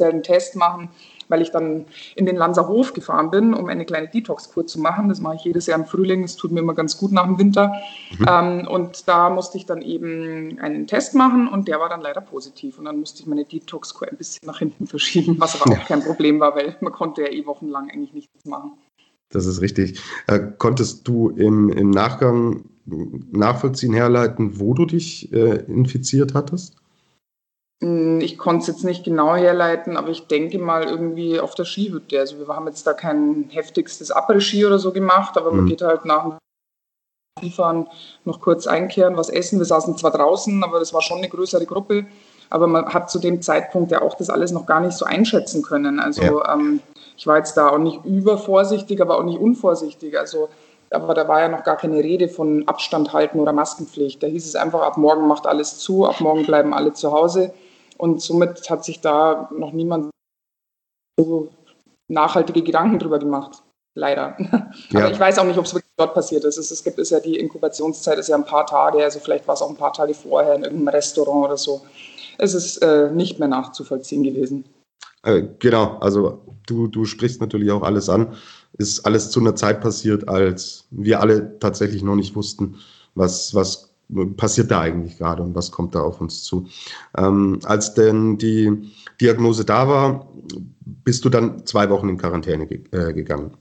[0.00, 0.90] einen Test machen
[1.28, 5.08] weil ich dann in den Lanzerhof gefahren bin, um eine kleine Detox-Kur zu machen.
[5.08, 6.24] Das mache ich jedes Jahr im Frühling.
[6.24, 7.72] Es tut mir immer ganz gut nach dem Winter.
[8.18, 8.26] Mhm.
[8.28, 12.20] Ähm, und da musste ich dann eben einen Test machen und der war dann leider
[12.20, 12.78] positiv.
[12.78, 16.02] Und dann musste ich meine Detox-Kur ein bisschen nach hinten verschieben, was aber auch kein
[16.02, 18.72] Problem war, weil man konnte ja eh wochenlang eigentlich nichts machen.
[19.30, 20.00] Das ist richtig.
[20.26, 26.76] Äh, konntest du im, im Nachgang nachvollziehen, herleiten, wo du dich äh, infiziert hattest?
[27.84, 31.66] Hm, ich konnte es jetzt nicht genau herleiten, aber ich denke mal irgendwie auf der
[31.66, 32.18] Skihütte.
[32.18, 35.56] Also wir haben jetzt da kein heftigstes Après-Ski oder so gemacht, aber mhm.
[35.58, 36.38] man geht halt nach dem
[37.38, 37.86] Skifahren
[38.24, 39.58] noch kurz einkehren, was essen.
[39.58, 42.06] Wir saßen zwar draußen, aber das war schon eine größere Gruppe.
[42.48, 45.62] Aber man hat zu dem Zeitpunkt ja auch das alles noch gar nicht so einschätzen
[45.62, 46.00] können.
[46.00, 46.54] Also ja.
[46.54, 46.80] ähm,
[47.18, 50.18] ich war jetzt da auch nicht übervorsichtig, aber auch nicht unvorsichtig.
[50.18, 50.48] Also
[50.90, 54.22] aber da war ja noch gar keine Rede von Abstand halten oder Maskenpflicht.
[54.22, 57.52] Da hieß es einfach, ab morgen macht alles zu, ab morgen bleiben alle zu Hause.
[57.96, 60.10] Und somit hat sich da noch niemand
[61.18, 61.50] so
[62.08, 63.62] nachhaltige Gedanken drüber gemacht.
[63.94, 64.36] Leider.
[64.90, 65.00] Ja.
[65.00, 66.58] Aber ich weiß auch nicht, ob es wirklich dort passiert ist.
[66.58, 69.62] Es gibt ist ja die Inkubationszeit ist ja ein paar Tage, also vielleicht war es
[69.62, 71.82] auch ein paar Tage vorher in irgendeinem Restaurant oder so.
[72.38, 74.64] Es ist äh, nicht mehr nachzuvollziehen gewesen.
[75.22, 78.34] Äh, genau, also du, du sprichst natürlich auch alles an.
[78.76, 82.76] Ist alles zu einer Zeit passiert, als wir alle tatsächlich noch nicht wussten,
[83.14, 83.93] was, was
[84.36, 86.66] passiert da eigentlich gerade und was kommt da auf uns zu.
[87.16, 90.28] Ähm, als denn die Diagnose da war,
[91.04, 93.52] bist du dann zwei Wochen in Quarantäne ge äh, gegangen.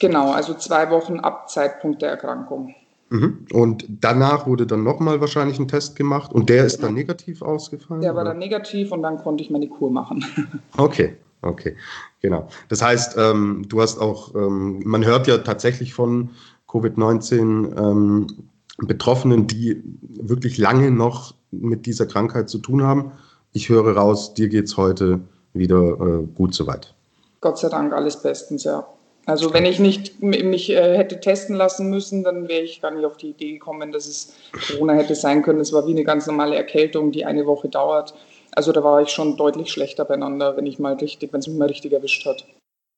[0.00, 2.74] Genau, also zwei Wochen ab Zeitpunkt der Erkrankung.
[3.10, 3.46] Mhm.
[3.52, 8.02] Und danach wurde dann nochmal wahrscheinlich ein Test gemacht und der ist dann negativ ausgefallen?
[8.02, 8.30] Der war oder?
[8.30, 10.24] dann negativ und dann konnte ich meine Kur machen.
[10.76, 11.74] Okay, okay,
[12.20, 12.48] genau.
[12.68, 16.30] Das heißt, ähm, du hast auch, ähm, man hört ja tatsächlich von
[16.68, 18.26] Covid-19 ähm,
[18.78, 23.12] Betroffenen, die wirklich lange noch mit dieser Krankheit zu tun haben.
[23.52, 25.20] Ich höre raus, dir geht es heute
[25.52, 26.94] wieder äh, gut soweit.
[27.40, 28.86] Gott sei Dank alles bestens, ja.
[29.26, 33.04] Also wenn ich nicht mich äh, hätte testen lassen müssen, dann wäre ich gar nicht
[33.04, 34.32] auf die Idee gekommen, dass es
[34.68, 35.60] Corona hätte sein können.
[35.60, 38.14] Es war wie eine ganz normale Erkältung, die eine Woche dauert.
[38.52, 41.58] Also da war ich schon deutlich schlechter beieinander, wenn ich mal richtig, wenn es mich
[41.58, 42.46] mal richtig erwischt hat.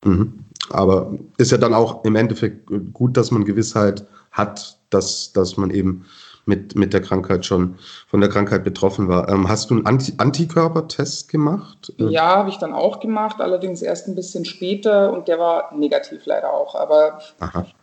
[0.04, 0.44] Mhm.
[0.70, 5.70] Aber ist ja dann auch im Endeffekt gut, dass man Gewissheit hat, dass, dass man
[5.70, 6.06] eben
[6.46, 9.28] mit, mit der Krankheit schon von der Krankheit betroffen war.
[9.28, 11.92] Ähm, hast du einen Anti Antikörpertest gemacht?
[11.96, 16.26] Ja, habe ich dann auch gemacht, allerdings erst ein bisschen später und der war negativ
[16.26, 16.74] leider auch.
[16.74, 17.20] Aber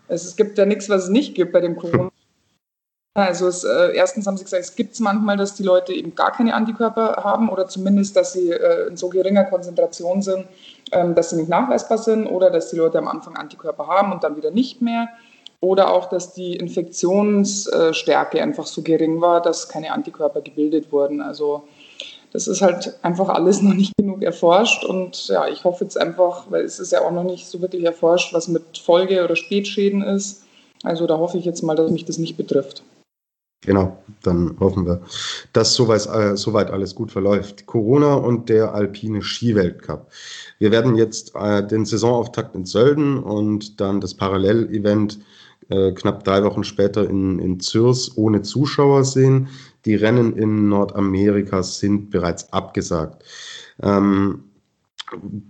[0.07, 2.11] es, es, gibt ja nichts, was es nicht gibt bei dem Corona.
[3.13, 6.13] Also es, äh, erstens haben sie gesagt, es gibt es manchmal, dass die Leute eben
[6.13, 10.45] gar keine Antikörper haben oder zumindest, dass sie äh, in so geringer Konzentration sind,
[10.91, 14.23] ähm, dass sie nicht nachweisbar sind oder dass die Leute am Anfang Antikörper haben und
[14.23, 15.07] dann wieder nicht mehr.
[15.59, 21.19] Oder auch, dass die Infektionsstärke einfach so gering war, dass keine Antikörper gebildet wurden.
[21.21, 21.63] Also
[22.31, 24.83] das ist halt einfach alles noch nicht genug erforscht.
[24.83, 27.83] Und ja, ich hoffe jetzt einfach, weil es ist ja auch noch nicht so wirklich
[27.83, 30.43] erforscht, was mit Folge- oder Spätschäden ist.
[30.83, 32.83] Also da hoffe ich jetzt mal, dass mich das nicht betrifft.
[33.61, 35.01] Genau, dann hoffen wir,
[35.51, 37.65] dass soweit, äh, soweit alles gut verläuft.
[37.65, 40.11] Corona und der alpine Skiweltcup.
[40.59, 45.19] Wir werden jetzt äh, den Saisonauftakt in Sölden und dann das Parallelevent
[45.69, 49.49] äh, knapp drei Wochen später in, in Zürs ohne Zuschauer sehen.
[49.85, 53.23] Die Rennen in Nordamerika sind bereits abgesagt.
[53.81, 54.43] Ähm,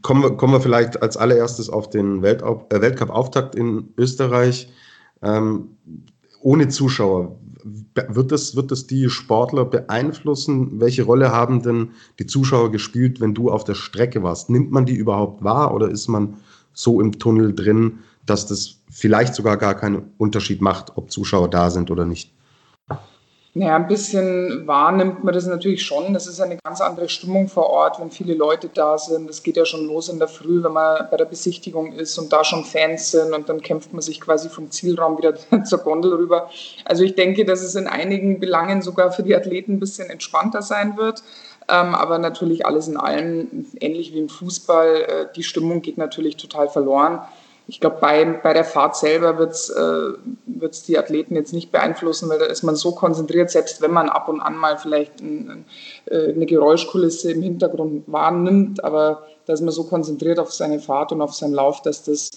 [0.01, 4.71] kommen, wir, kommen wir vielleicht als allererstes auf den Weltau äh, Weltcup-Auftakt in Österreich.
[5.21, 5.77] Ähm,
[6.41, 10.79] ohne Zuschauer, wird das, wird das die Sportler beeinflussen?
[10.79, 14.49] Welche Rolle haben denn die Zuschauer gespielt, wenn du auf der Strecke warst?
[14.49, 16.37] Nimmt man die überhaupt wahr oder ist man
[16.73, 17.99] so im Tunnel drin,
[18.29, 22.31] dass das vielleicht sogar gar keinen Unterschied macht, ob Zuschauer da sind oder nicht?
[23.57, 26.13] Naja, ein bisschen wahrnimmt man das natürlich schon.
[26.13, 29.27] Das ist eine ganz andere Stimmung vor Ort, wenn viele Leute da sind.
[29.27, 32.31] Das geht ja schon los in der Früh, wenn man bei der Besichtigung ist und
[32.31, 35.33] da schon Fans sind und dann kämpft man sich quasi vom Zielraum wieder
[35.65, 36.51] zur Gondel rüber.
[36.85, 40.61] Also ich denke, dass es in einigen Belangen sogar für die Athleten ein bisschen entspannter
[40.61, 41.23] sein wird.
[41.67, 46.37] Ähm, aber natürlich alles in allem, ähnlich wie im Fußball, äh, die Stimmung geht natürlich
[46.37, 47.21] total verloren
[47.67, 52.29] ich glaube, bei, bei der Fahrt selber wird es äh, die Athleten jetzt nicht beeinflussen,
[52.29, 55.65] weil da ist man so konzentriert, selbst wenn man ab und an mal vielleicht ein,
[56.05, 61.11] äh, eine Geräuschkulisse im Hintergrund wahrnimmt, aber da ist man so konzentriert auf seine Fahrt
[61.11, 62.31] und auf seinen Lauf, dass das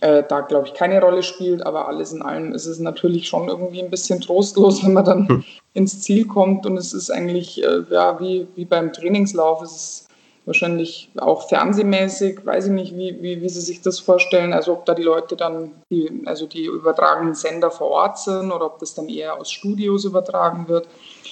[0.00, 1.64] äh, da, glaube ich, keine Rolle spielt.
[1.64, 5.28] Aber alles in allem ist es natürlich schon irgendwie ein bisschen trostlos, wenn man dann
[5.28, 5.44] hm.
[5.74, 9.62] ins Ziel kommt und es ist eigentlich äh, ja, wie, wie beim Trainingslauf.
[9.62, 10.08] Es ist
[10.46, 14.84] wahrscheinlich auch fernsehmäßig, weiß ich nicht, wie, wie, wie Sie sich das vorstellen, also ob
[14.84, 18.94] da die Leute dann, die, also die übertragenen Sender vor Ort sind oder ob das
[18.94, 20.86] dann eher aus Studios übertragen wird.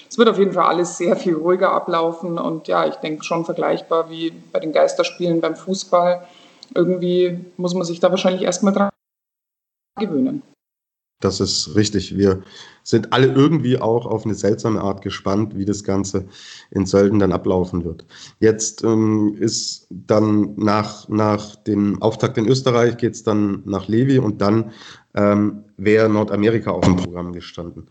[0.09, 3.44] Es wird auf jeden Fall alles sehr viel ruhiger ablaufen und ja, ich denke schon
[3.44, 6.27] vergleichbar wie bei den Geisterspielen beim Fußball.
[6.75, 8.90] Irgendwie muss man sich da wahrscheinlich erstmal dran
[9.98, 10.42] gewöhnen.
[11.24, 12.16] Das ist richtig.
[12.16, 12.42] Wir
[12.82, 16.26] sind alle irgendwie auch auf eine seltsame Art gespannt, wie das Ganze
[16.70, 18.04] in Sölden dann ablaufen wird.
[18.40, 24.18] Jetzt ähm, ist dann nach, nach dem Auftakt in Österreich geht es dann nach Levi
[24.18, 24.72] und dann
[25.14, 27.88] ähm, wäre Nordamerika auf dem Programm gestanden.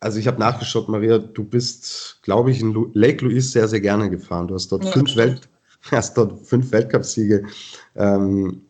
[0.00, 4.08] Also ich habe nachgeschaut, Maria, du bist, glaube ich, in Lake Louise sehr, sehr gerne
[4.08, 4.48] gefahren.
[4.48, 5.50] Du hast dort ja, fünf, Welt,
[5.90, 7.44] hast dort fünf Weltcupsiege
[7.94, 8.62] ähm,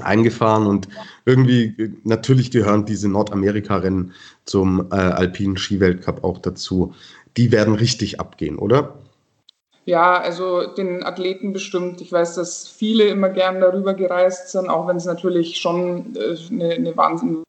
[0.00, 0.88] eingefahren und
[1.24, 4.12] irgendwie natürlich gehören diese Nordamerika-Rennen
[4.44, 6.94] zum äh, alpinen Skiweltcup auch dazu.
[7.36, 8.94] Die werden richtig abgehen, oder?
[9.88, 12.02] Ja, also den Athleten bestimmt.
[12.02, 16.36] Ich weiß, dass viele immer gern darüber gereist sind, auch wenn es natürlich schon äh,
[16.50, 17.42] eine, eine Wahnsinn,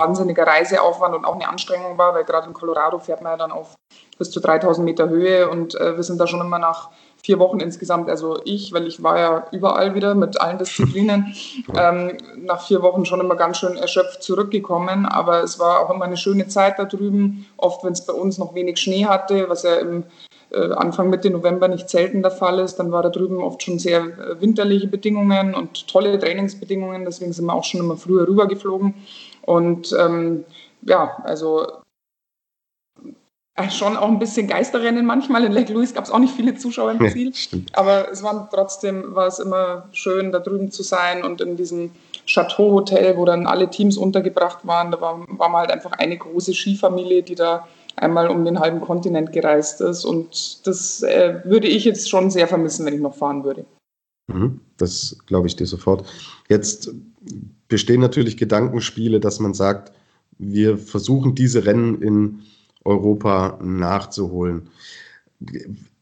[0.00, 3.52] wahnsinniger Reiseaufwand und auch eine Anstrengung war, weil gerade in Colorado fährt man ja dann
[3.52, 3.76] auf
[4.18, 6.90] bis zu 3000 Meter Höhe und äh, wir sind da schon immer nach
[7.22, 11.34] vier Wochen insgesamt, also ich, weil ich war ja überall wieder mit allen Disziplinen,
[11.76, 15.06] ähm, nach vier Wochen schon immer ganz schön erschöpft zurückgekommen.
[15.06, 17.46] Aber es war auch immer eine schöne Zeit da drüben.
[17.56, 20.04] Oft, wenn es bei uns noch wenig Schnee hatte, was ja im
[20.50, 23.78] äh, Anfang Mitte November nicht selten der Fall ist, dann war da drüben oft schon
[23.78, 27.04] sehr äh, winterliche Bedingungen und tolle Trainingsbedingungen.
[27.04, 28.94] Deswegen sind wir auch schon immer früher rübergeflogen.
[29.42, 30.44] Und ähm,
[30.82, 31.66] ja, also
[33.70, 35.44] schon auch ein bisschen Geisterrennen manchmal.
[35.44, 37.32] In Lake Louise gab es auch nicht viele Zuschauer im Ziel.
[37.50, 41.56] Ja, aber es war trotzdem war es immer schön, da drüben zu sein und in
[41.56, 41.90] diesem
[42.26, 44.90] Chateau-Hotel, wo dann alle Teams untergebracht waren.
[44.90, 47.66] Da war, war man halt einfach eine große Skifamilie, die da
[47.96, 50.04] einmal um den halben Kontinent gereist ist.
[50.04, 53.64] Und das äh, würde ich jetzt schon sehr vermissen, wenn ich noch fahren würde.
[54.28, 56.06] Mhm, das glaube ich dir sofort.
[56.48, 56.92] Jetzt
[57.68, 59.92] bestehen natürlich Gedankenspiele, dass man sagt,
[60.38, 62.42] wir versuchen diese Rennen in
[62.84, 64.68] Europa nachzuholen.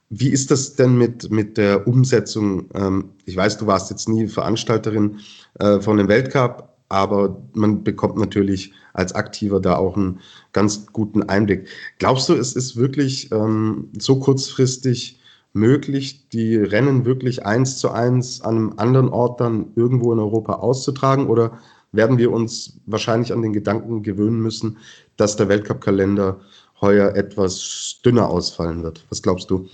[0.08, 2.66] Wie ist das denn mit, mit der Umsetzung?
[2.74, 5.18] Ähm, ich weiß, du warst jetzt nie Veranstalterin
[5.58, 10.20] äh, von dem Weltcup, aber man bekommt natürlich als Aktiver da auch einen
[10.52, 11.68] ganz guten Einblick.
[11.98, 15.20] Glaubst du, es ist wirklich ähm, so kurzfristig
[15.52, 20.54] möglich, die Rennen wirklich eins zu eins an einem anderen Ort dann irgendwo in Europa
[20.54, 21.26] auszutragen?
[21.26, 21.58] Oder
[21.92, 24.78] werden wir uns wahrscheinlich an den Gedanken gewöhnen müssen,
[25.16, 26.40] dass der Weltcup-Kalender
[26.80, 29.02] heuer etwas dünner ausfallen wird.
[29.10, 29.68] Was glaubst du?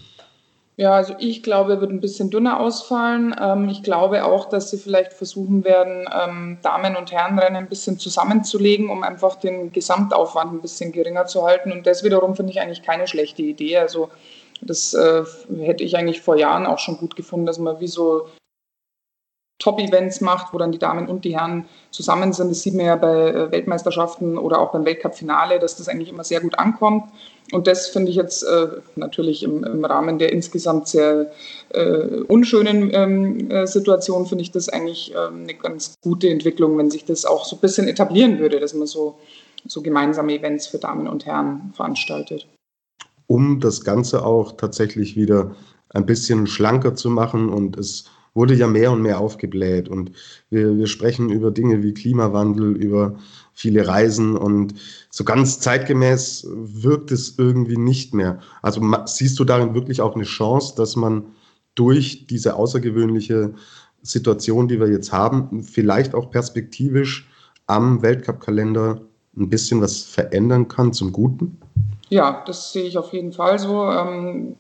[0.76, 3.34] Ja, also ich glaube, er wird ein bisschen dünner ausfallen.
[3.38, 7.98] Ähm, ich glaube auch, dass sie vielleicht versuchen werden, ähm, Damen- und Herrenrennen ein bisschen
[7.98, 11.72] zusammenzulegen, um einfach den Gesamtaufwand ein bisschen geringer zu halten.
[11.72, 13.76] Und das wiederum finde ich eigentlich keine schlechte Idee.
[13.78, 14.08] Also
[14.62, 15.24] das äh,
[15.58, 18.28] hätte ich eigentlich vor Jahren auch schon gut gefunden, dass man wie so
[19.62, 22.50] Top-Events macht, wo dann die Damen und die Herren zusammen sind.
[22.50, 26.24] Das sieht man ja bei äh, Weltmeisterschaften oder auch beim Weltcup-Finale, dass das eigentlich immer
[26.24, 27.04] sehr gut ankommt.
[27.52, 31.30] Und das finde ich jetzt äh, natürlich im, im, Rahmen der insgesamt sehr
[31.70, 36.90] äh, unschönen ähm, äh, Situation, finde ich das eigentlich ähm, eine ganz gute Entwicklung, wenn
[36.90, 39.18] sich das auch so ein bisschen etablieren würde, dass man so,
[39.66, 42.48] so gemeinsame Events für Damen und Herren veranstaltet.
[43.26, 45.54] Um das Ganze auch tatsächlich wieder
[45.90, 49.88] ein bisschen schlanker zu machen und es wurde ja mehr und mehr aufgebläht.
[49.88, 50.12] Und
[50.50, 53.16] wir, wir sprechen über Dinge wie Klimawandel, über
[53.52, 54.74] viele Reisen und
[55.10, 58.40] so ganz zeitgemäß wirkt es irgendwie nicht mehr.
[58.62, 61.26] Also siehst du darin wirklich auch eine Chance, dass man
[61.74, 63.54] durch diese außergewöhnliche
[64.02, 67.28] Situation, die wir jetzt haben, vielleicht auch perspektivisch
[67.66, 69.00] am Weltcup-Kalender
[69.36, 71.58] ein bisschen was verändern kann zum Guten?
[72.08, 73.84] Ja, das sehe ich auf jeden Fall so.
[73.84, 74.56] Ähm,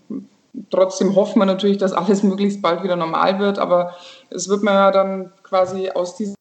[0.70, 3.94] trotzdem hoffen wir natürlich, dass alles möglichst bald wieder normal wird, aber
[4.30, 6.34] es wird man ja dann quasi aus dieser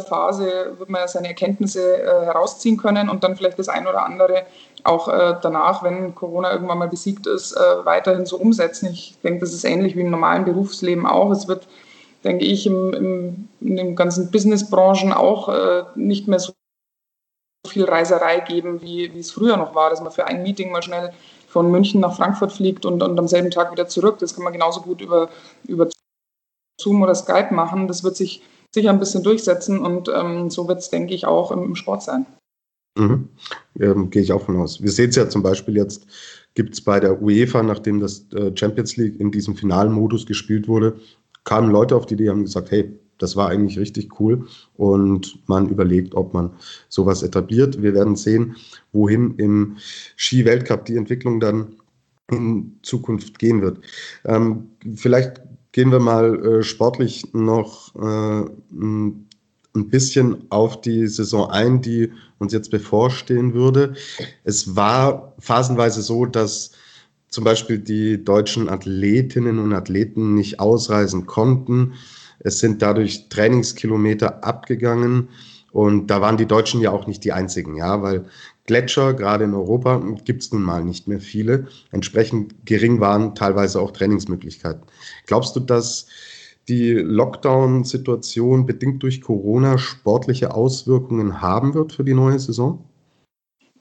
[0.00, 4.04] Phase, wird man ja seine Erkenntnisse äh, herausziehen können und dann vielleicht das ein oder
[4.04, 4.44] andere
[4.82, 8.90] auch äh, danach, wenn Corona irgendwann mal besiegt ist, äh, weiterhin so umsetzen.
[8.92, 11.30] Ich denke, das ist ähnlich wie im normalen Berufsleben auch.
[11.30, 11.66] Es wird,
[12.22, 16.52] denke ich, im, im, in den ganzen Businessbranchen auch äh, nicht mehr so
[17.66, 20.82] viel Reiserei geben, wie, wie es früher noch war, dass man für ein Meeting mal
[20.82, 21.12] schnell
[21.54, 24.18] von München nach Frankfurt fliegt und, und am selben Tag wieder zurück.
[24.18, 25.30] Das kann man genauso gut über,
[25.68, 25.88] über
[26.80, 27.86] Zoom oder Skype machen.
[27.86, 28.42] Das wird sich
[28.74, 32.02] sicher ein bisschen durchsetzen und ähm, so wird es, denke ich, auch im, im Sport
[32.02, 32.26] sein.
[32.98, 33.28] Mhm.
[33.78, 34.82] Ähm, Gehe ich auch von aus.
[34.82, 36.08] Wir sehen es ja zum Beispiel jetzt,
[36.54, 40.66] gibt es bei der UEFA, nachdem das äh, Champions League in diesem finalen Modus gespielt
[40.66, 40.98] wurde,
[41.44, 44.46] kamen Leute auf die Idee, haben gesagt, hey, das war eigentlich richtig cool
[44.76, 46.50] und man überlegt, ob man
[46.88, 47.82] sowas etabliert.
[47.82, 48.56] Wir werden sehen,
[48.92, 49.76] wohin im
[50.16, 51.76] Ski-Weltcup die Entwicklung dann
[52.30, 53.80] in Zukunft gehen wird.
[54.24, 58.48] Ähm, vielleicht gehen wir mal äh, sportlich noch äh,
[59.74, 63.94] ein bisschen auf die Saison ein, die uns jetzt bevorstehen würde.
[64.44, 66.70] Es war phasenweise so, dass
[67.28, 71.94] zum Beispiel die deutschen Athletinnen und Athleten nicht ausreisen konnten.
[72.40, 75.28] Es sind dadurch Trainingskilometer abgegangen.
[75.72, 78.26] Und da waren die Deutschen ja auch nicht die einzigen, ja, weil
[78.66, 81.66] Gletscher, gerade in Europa, gibt es nun mal nicht mehr viele.
[81.90, 84.82] Entsprechend gering waren teilweise auch Trainingsmöglichkeiten.
[85.26, 86.06] Glaubst du, dass
[86.68, 92.84] die Lockdown-Situation bedingt durch Corona sportliche Auswirkungen haben wird für die neue Saison?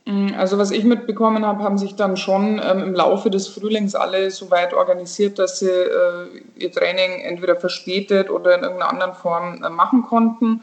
[0.06, 3.96] Mm, also was ich mitbekommen habe, haben sich dann schon ähm, im Laufe des Frühlings
[3.96, 9.13] alle so weit organisiert, dass sie äh, ihr Training entweder verspätet oder in irgendeiner anderen
[9.13, 10.62] Form äh, machen konnten.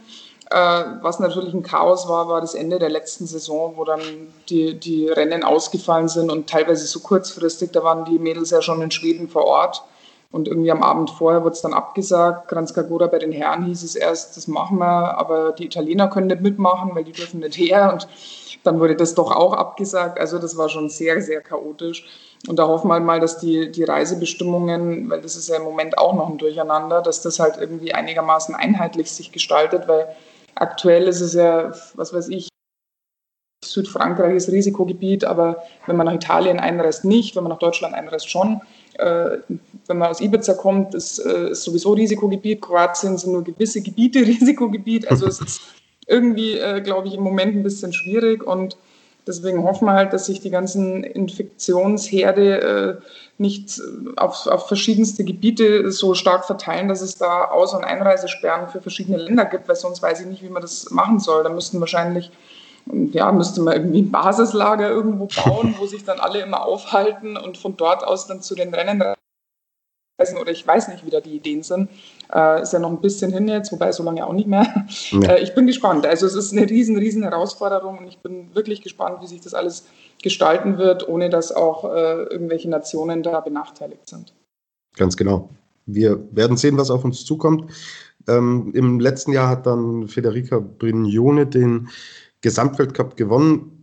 [0.50, 4.00] Äh, was natürlich ein Chaos war, war das Ende der letzten Saison, wo dann
[4.48, 7.70] die, die Rennen ausgefallen sind und teilweise so kurzfristig.
[7.70, 9.82] Da waren die Mädels ja schon in Schweden vor Ort.
[10.32, 12.48] Und irgendwie am Abend vorher wurde es dann abgesagt.
[12.48, 16.40] Kranzkagora bei den Herren hieß es erst, das machen wir, aber die Italiener können nicht
[16.40, 17.92] mitmachen, weil die dürfen nicht her.
[17.92, 18.06] Und
[18.62, 20.20] dann wurde das doch auch abgesagt.
[20.20, 22.06] Also das war schon sehr, sehr chaotisch.
[22.48, 25.64] Und da hoffen wir halt mal, dass die, die Reisebestimmungen, weil das ist ja im
[25.64, 30.14] Moment auch noch ein Durcheinander, dass das halt irgendwie einigermaßen einheitlich sich gestaltet, weil
[30.54, 32.48] aktuell ist es ja, was weiß ich,
[33.62, 38.30] Südfrankreich ist Risikogebiet, aber wenn man nach Italien einreist, nicht, wenn man nach Deutschland einreist,
[38.30, 38.62] schon.
[39.00, 39.38] Äh,
[39.86, 42.60] wenn man aus Ibiza kommt, ist, äh, ist sowieso Risikogebiet.
[42.60, 45.10] Kroatien sind nur gewisse Gebiete Risikogebiet.
[45.10, 45.60] Also es ist
[46.06, 48.76] irgendwie, äh, glaube ich, im Moment ein bisschen schwierig und
[49.26, 53.04] deswegen hoffen wir halt, dass sich die ganzen Infektionsherde äh,
[53.38, 53.80] nicht
[54.16, 59.18] auf, auf verschiedenste Gebiete so stark verteilen, dass es da Aus- und Einreisesperren für verschiedene
[59.18, 61.42] Länder gibt, weil sonst weiß ich nicht, wie man das machen soll.
[61.42, 62.30] Da müssten wahrscheinlich
[63.12, 67.58] ja, müsste man irgendwie ein Basislager irgendwo bauen, wo sich dann alle immer aufhalten und
[67.58, 69.02] von dort aus dann zu den Rennen
[70.38, 71.88] oder ich weiß nicht, wie da die Ideen sind.
[72.32, 74.66] Äh, ist ja noch ein bisschen hin jetzt, wobei so lange auch nicht mehr.
[75.10, 75.30] Ja.
[75.30, 76.06] Äh, ich bin gespannt.
[76.06, 79.54] Also es ist eine riesen, riesen Herausforderung und ich bin wirklich gespannt, wie sich das
[79.54, 79.86] alles
[80.22, 84.34] gestalten wird, ohne dass auch äh, irgendwelche Nationen da benachteiligt sind.
[84.96, 85.48] Ganz genau.
[85.86, 87.70] Wir werden sehen, was auf uns zukommt.
[88.28, 91.88] Ähm, Im letzten Jahr hat dann Federica Brignone den
[92.40, 93.80] Gesamtweltcup gewonnen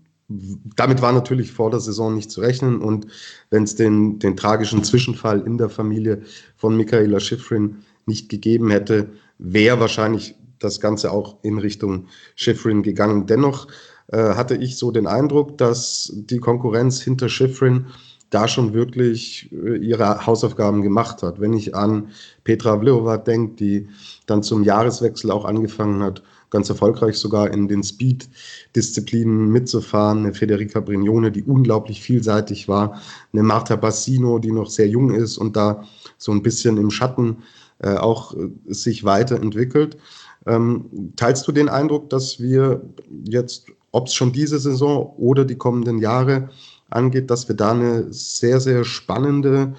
[0.75, 2.81] damit war natürlich vor der Saison nicht zu rechnen.
[2.81, 3.07] Und
[3.49, 6.21] wenn es den, den tragischen Zwischenfall in der Familie
[6.57, 13.25] von Michaela Schifrin nicht gegeben hätte, wäre wahrscheinlich das Ganze auch in Richtung Schifrin gegangen.
[13.25, 13.67] Dennoch
[14.07, 17.87] äh, hatte ich so den Eindruck, dass die Konkurrenz hinter Schifrin
[18.29, 21.39] da schon wirklich äh, ihre Hausaufgaben gemacht hat.
[21.39, 22.09] Wenn ich an
[22.43, 23.89] Petra Vlhova denke, die
[24.25, 30.19] dann zum Jahreswechsel auch angefangen hat, ganz erfolgreich sogar in den Speed-Disziplinen mitzufahren.
[30.19, 33.01] Eine Federica Brignone, die unglaublich vielseitig war.
[33.33, 35.83] Eine Marta Bassino, die noch sehr jung ist und da
[36.17, 37.37] so ein bisschen im Schatten
[37.79, 39.97] äh, auch äh, sich weiterentwickelt.
[40.45, 42.81] Ähm, teilst du den Eindruck, dass wir
[43.25, 46.49] jetzt, ob es schon diese Saison oder die kommenden Jahre
[46.89, 49.75] angeht, dass wir da eine sehr, sehr spannende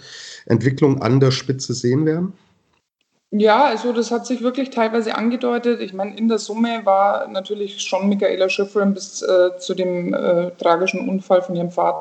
[0.46, 2.34] Entwicklung an der Spitze sehen werden?
[3.30, 5.80] Ja, also das hat sich wirklich teilweise angedeutet.
[5.82, 10.50] Ich meine, in der Summe war natürlich schon Michaela Schifrin bis äh, zu dem äh,
[10.52, 12.00] tragischen Unfall von ihrem Vater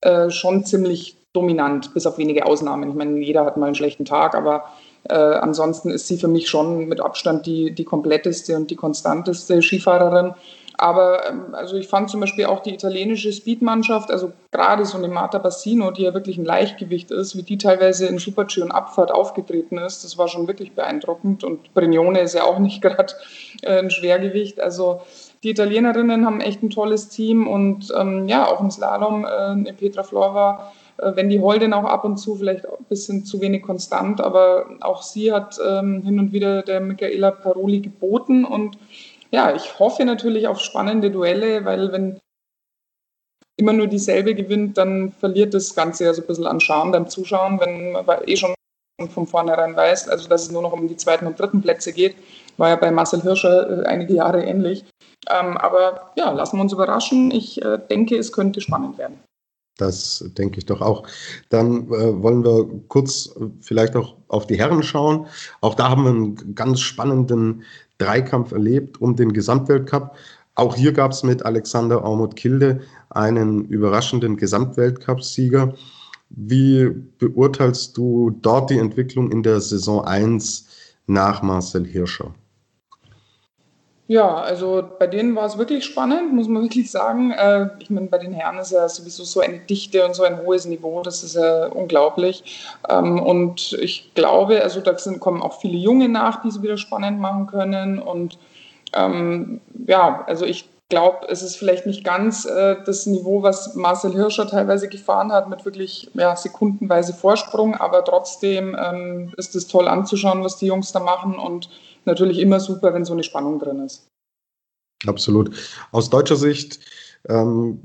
[0.00, 2.90] äh, schon ziemlich dominant, bis auf wenige Ausnahmen.
[2.90, 4.64] Ich meine, jeder hat mal einen schlechten Tag, aber
[5.08, 9.62] äh, ansonsten ist sie für mich schon mit Abstand die, die kompletteste und die konstanteste
[9.62, 10.34] Skifahrerin.
[10.82, 15.06] Aber ähm, also ich fand zum Beispiel auch die italienische Speedmannschaft, also gerade so eine
[15.06, 19.12] Marta Bassino, die ja wirklich ein Leichtgewicht ist, wie die teilweise in Super-G und Abfahrt
[19.12, 21.44] aufgetreten ist, das war schon wirklich beeindruckend.
[21.44, 23.12] Und Brignone ist ja auch nicht gerade
[23.62, 24.60] äh, ein Schwergewicht.
[24.60, 25.02] Also
[25.44, 30.02] die Italienerinnen haben echt ein tolles Team und ähm, ja, auch im Slalom, äh, Petra
[30.02, 34.20] Flora, äh, wenn die Holden auch ab und zu vielleicht ein bisschen zu wenig konstant,
[34.20, 38.78] aber auch sie hat ähm, hin und wieder der Michaela Paroli geboten und
[39.32, 42.20] ja, ich hoffe natürlich auf spannende Duelle, weil wenn
[43.56, 47.08] immer nur dieselbe gewinnt, dann verliert das Ganze ja so ein bisschen an Charme beim
[47.08, 48.54] Zuschauen, wenn man eh schon
[49.08, 52.14] von vornherein weiß, also dass es nur noch um die zweiten und dritten Plätze geht,
[52.56, 54.84] war ja bei Marcel Hirscher äh, einige Jahre ähnlich.
[55.28, 57.30] Ähm, aber ja, lassen wir uns überraschen.
[57.30, 59.18] Ich äh, denke, es könnte spannend werden.
[59.78, 61.04] Das denke ich doch auch.
[61.48, 65.26] Dann äh, wollen wir kurz vielleicht auch auf die Herren schauen.
[65.60, 67.64] Auch da haben wir einen ganz spannenden
[68.02, 70.16] Dreikampf erlebt um den Gesamtweltcup.
[70.54, 72.80] Auch hier gab es mit Alexander Aumut-Kilde
[73.10, 75.74] einen überraschenden Gesamtweltcup-Sieger.
[76.30, 80.66] Wie beurteilst du dort die Entwicklung in der Saison 1
[81.06, 82.34] nach Marcel Hirscher?
[84.08, 87.30] Ja, also bei denen war es wirklich spannend, muss man wirklich sagen.
[87.30, 90.42] Äh, ich meine, bei den Herren ist ja sowieso so eine Dichte und so ein
[90.42, 92.68] hohes Niveau, das ist ja unglaublich.
[92.88, 97.20] Ähm, und ich glaube, also da kommen auch viele Junge nach, die es wieder spannend
[97.20, 97.98] machen können.
[97.98, 98.38] Und
[98.94, 104.12] ähm, ja, also ich glaube, es ist vielleicht nicht ganz äh, das Niveau, was Marcel
[104.12, 109.88] Hirscher teilweise gefahren hat, mit wirklich ja, sekundenweise Vorsprung, aber trotzdem ähm, ist es toll
[109.88, 111.70] anzuschauen, was die Jungs da machen und
[112.06, 114.08] natürlich immer super, wenn so eine Spannung drin ist.
[115.06, 115.50] Absolut.
[115.90, 116.80] Aus deutscher Sicht
[117.28, 117.80] ähm,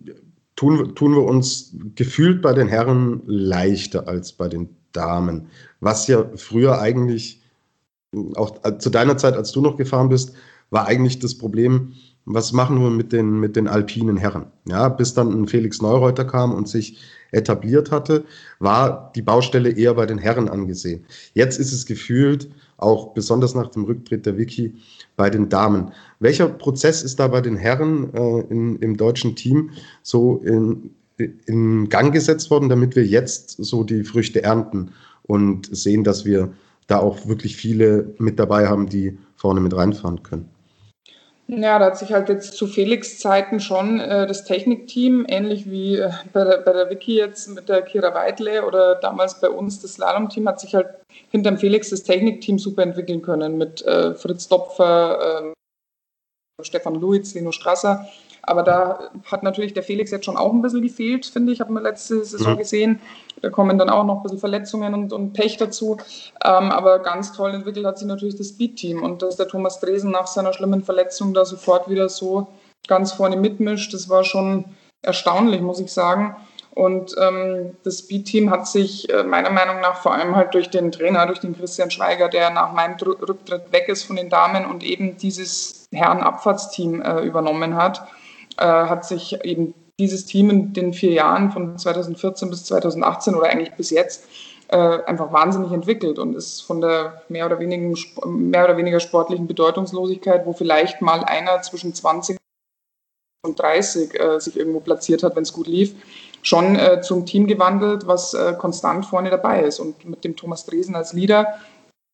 [0.56, 5.48] tun, tun wir uns gefühlt bei den Herren leichter als bei den Damen,
[5.80, 7.42] was ja früher eigentlich,
[8.36, 10.34] auch zu deiner Zeit, als du noch gefahren bist,
[10.70, 11.94] war eigentlich das Problem,
[12.30, 14.48] was machen wir mit den, mit den alpinen Herren?
[14.68, 17.00] Ja, bis dann ein Felix Neureuter kam und sich
[17.32, 18.26] etabliert hatte,
[18.60, 21.06] war die Baustelle eher bei den Herren angesehen.
[21.34, 24.76] Jetzt ist es gefühlt, auch besonders nach dem Rücktritt der Wiki,
[25.16, 25.94] bei den Damen.
[26.20, 29.72] Welcher Prozess ist da bei den Herren äh, in, im deutschen Team
[30.04, 34.92] so in, in Gang gesetzt worden, damit wir jetzt so die Früchte ernten
[35.24, 36.54] und sehen, dass wir
[36.88, 40.57] da auch wirklich viele mit dabei haben, die vorne mit reinfahren können?
[41.50, 45.96] Ja, da hat sich halt jetzt zu Felix Zeiten schon äh, das Technikteam, ähnlich wie
[45.96, 49.82] äh, bei, der, bei der Wiki jetzt mit der Kira Weidle oder damals bei uns
[49.82, 50.88] das Slalom-Team, hat sich halt
[51.32, 55.54] hinterm Felix das Technikteam super entwickeln können mit äh, Fritz Dopfer,
[56.60, 58.06] äh, Stefan Luiz, Lino Strasser.
[58.48, 61.74] Aber da hat natürlich der Felix jetzt schon auch ein bisschen gefehlt, finde ich, haben
[61.74, 62.58] wir letzte Saison mhm.
[62.58, 63.02] gesehen.
[63.42, 65.98] Da kommen dann auch noch ein bisschen Verletzungen und, und Pech dazu.
[66.44, 70.12] Ähm, aber ganz toll entwickelt hat sich natürlich das Speed-Team und dass der Thomas Dresen
[70.12, 72.48] nach seiner schlimmen Verletzung da sofort wieder so
[72.88, 74.64] ganz vorne mitmischt, das war schon
[75.02, 76.36] erstaunlich, muss ich sagen.
[76.78, 80.92] Und ähm, das Speed-Team hat sich äh, meiner Meinung nach vor allem halt durch den
[80.92, 84.84] Trainer, durch den Christian Schweiger, der nach meinem Rücktritt weg ist von den Damen und
[84.84, 88.08] eben dieses Herrenabfahrtsteam äh, übernommen hat,
[88.58, 93.48] äh, hat sich eben dieses Team in den vier Jahren von 2014 bis 2018 oder
[93.48, 94.26] eigentlich bis jetzt
[94.70, 97.96] äh, einfach wahnsinnig entwickelt und ist von der mehr oder, wenigen,
[98.26, 102.38] mehr oder weniger sportlichen Bedeutungslosigkeit, wo vielleicht mal einer zwischen 20
[103.46, 105.96] und 30 äh, sich irgendwo platziert hat, wenn es gut lief,
[106.42, 109.80] schon äh, zum Team gewandelt, was äh, konstant vorne dabei ist.
[109.80, 111.56] Und mit dem Thomas Dresen als Leader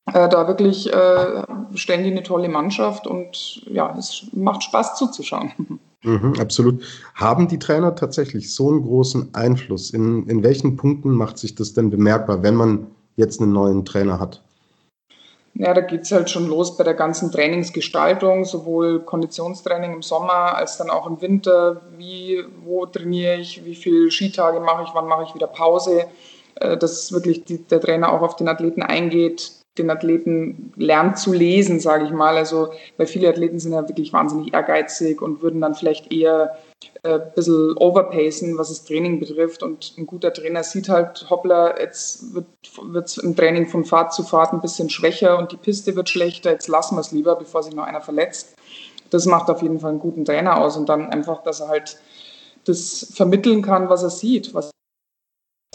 [0.06, 1.44] äh, da wirklich äh,
[1.76, 5.80] stellen die eine tolle Mannschaft und ja, es macht Spaß zuzuschauen.
[6.04, 6.84] Mhm, absolut.
[7.16, 9.90] Haben die Trainer tatsächlich so einen großen Einfluss?
[9.92, 14.20] In, in welchen Punkten macht sich das denn bemerkbar, wenn man jetzt einen neuen Trainer
[14.20, 14.42] hat?
[15.56, 20.56] Ja, da geht es halt schon los bei der ganzen Trainingsgestaltung, sowohl Konditionstraining im Sommer
[20.56, 21.82] als dann auch im Winter.
[21.96, 26.08] Wie, wo trainiere ich, wie viele Skitage mache ich, wann mache ich wieder Pause?
[26.56, 31.34] Äh, dass wirklich die, der Trainer auch auf den Athleten eingeht, den Athleten lernt zu
[31.34, 32.38] lesen, sage ich mal.
[32.38, 36.58] Also, weil viele Athleten sind ja wirklich wahnsinnig ehrgeizig und würden dann vielleicht eher
[37.04, 39.64] äh, ein bisschen overpacen, was das Training betrifft.
[39.64, 44.24] Und ein guter Trainer sieht halt, hoppla, jetzt wird es im Training von Fahrt zu
[44.24, 47.64] Fahrt ein bisschen schwächer und die Piste wird schlechter, jetzt lassen wir es lieber, bevor
[47.64, 48.56] sich noch einer verletzt.
[49.10, 51.98] Das macht auf jeden Fall einen guten Trainer aus und dann einfach, dass er halt
[52.66, 54.73] das vermitteln kann, was er sieht, was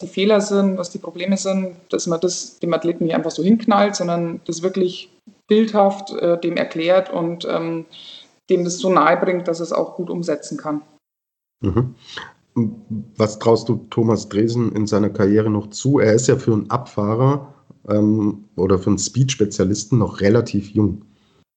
[0.00, 3.42] die Fehler sind, was die Probleme sind, dass man das dem Athleten nicht einfach so
[3.42, 5.10] hinknallt, sondern das wirklich
[5.46, 7.86] bildhaft äh, dem erklärt und ähm,
[8.50, 10.82] dem das so nahe bringt, dass es auch gut umsetzen kann.
[11.60, 11.94] Mhm.
[13.16, 15.98] Was traust du Thomas Dresen in seiner Karriere noch zu?
[15.98, 17.54] Er ist ja für einen Abfahrer
[17.88, 21.02] ähm, oder für einen Speed-Spezialisten noch relativ jung.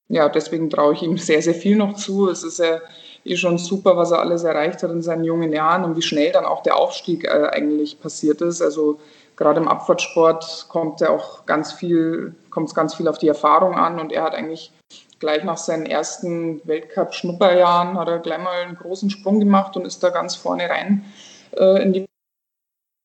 [0.08, 2.28] Ja, deswegen traue ich ihm sehr, sehr viel noch zu.
[2.28, 2.80] Es ist ja
[3.24, 6.32] eh schon super, was er alles erreicht hat in seinen jungen Jahren und wie schnell
[6.32, 8.62] dann auch der Aufstieg äh, eigentlich passiert ist.
[8.62, 8.98] Also
[9.36, 13.74] gerade im Abfahrtsport kommt ja auch ganz viel, kommt es ganz viel auf die Erfahrung
[13.74, 14.72] an und er hat eigentlich
[15.20, 20.02] gleich nach seinen ersten Weltcup-Schnupperjahren hat er gleich mal einen großen Sprung gemacht und ist
[20.02, 21.04] da ganz vorne rein
[21.56, 22.06] äh, in die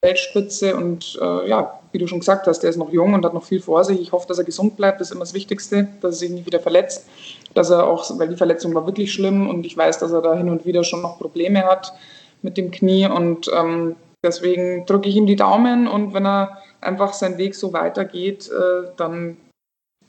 [0.08, 3.34] Weltspitze und äh, ja, wie du schon gesagt hast, der ist noch jung und hat
[3.34, 4.00] noch viel vor sich.
[4.00, 6.46] Ich hoffe, dass er gesund bleibt, das ist immer das Wichtigste, dass er sich nicht
[6.46, 7.08] wieder verletzt,
[7.54, 10.36] dass er auch, weil die Verletzung war wirklich schlimm und ich weiß, dass er da
[10.36, 11.94] hin und wieder schon noch Probleme hat
[12.42, 17.14] mit dem Knie und ähm, deswegen drücke ich ihm die Daumen und wenn er einfach
[17.14, 19.38] seinen Weg so weitergeht, äh, dann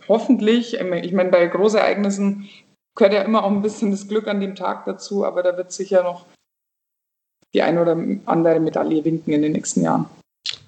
[0.08, 2.48] hoffentlich, ich meine, bei Großereignissen
[2.96, 5.72] gehört ja immer auch ein bisschen das Glück an dem Tag dazu, aber da wird
[5.72, 6.26] sicher noch
[7.54, 7.96] die eine oder
[8.26, 10.06] andere Medaille winken in den nächsten Jahren.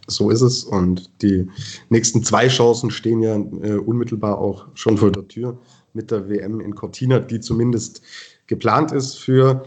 [0.06, 0.64] So ist es.
[0.64, 1.48] Und die
[1.88, 5.56] nächsten zwei Chancen stehen ja äh, unmittelbar auch schon vor der Tür
[5.92, 8.02] mit der WM in Cortina, die zumindest
[8.46, 9.64] geplant ist für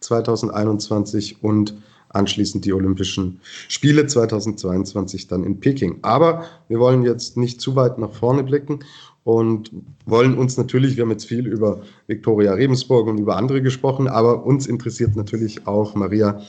[0.00, 1.74] 2021 und
[2.10, 5.98] anschließend die Olympischen Spiele 2022 dann in Peking.
[6.02, 8.80] Aber wir wollen jetzt nicht zu weit nach vorne blicken
[9.26, 9.72] und
[10.04, 14.46] wollen uns natürlich, wir haben jetzt viel über Viktoria Rebensburg und über andere gesprochen, aber
[14.46, 16.42] uns interessiert natürlich auch, Maria,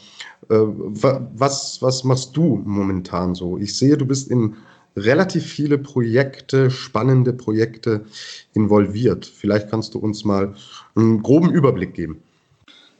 [0.49, 3.57] äh, was, was machst du momentan so?
[3.57, 4.57] Ich sehe, du bist in
[4.95, 8.05] relativ viele Projekte, spannende Projekte
[8.53, 9.25] involviert.
[9.25, 10.53] Vielleicht kannst du uns mal
[10.95, 12.21] einen groben Überblick geben.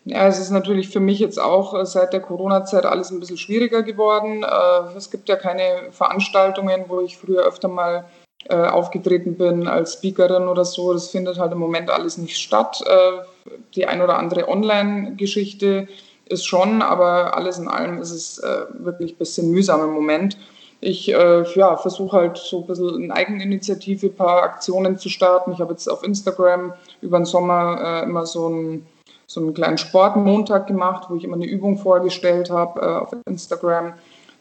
[0.06, 3.38] Ja, es ist natürlich für mich jetzt auch äh, seit der Corona-Zeit alles ein bisschen
[3.38, 4.42] schwieriger geworden.
[4.42, 8.06] Äh, es gibt ja keine Veranstaltungen, wo ich früher öfter mal
[8.46, 10.94] äh, aufgetreten bin als Speakerin oder so.
[10.94, 12.82] Das findet halt im Moment alles nicht statt.
[12.86, 15.88] Äh, die ein oder andere Online-Geschichte
[16.30, 20.38] ist schon, aber alles in allem ist es äh, wirklich ein bisschen mühsam im Moment.
[20.80, 25.52] Ich ja, versuche halt so ein bisschen in Eigeninitiative ein paar Aktionen zu starten.
[25.52, 28.86] Ich habe jetzt auf Instagram über den Sommer immer so einen,
[29.26, 33.94] so einen kleinen Sportmontag gemacht, wo ich immer eine Übung vorgestellt habe auf Instagram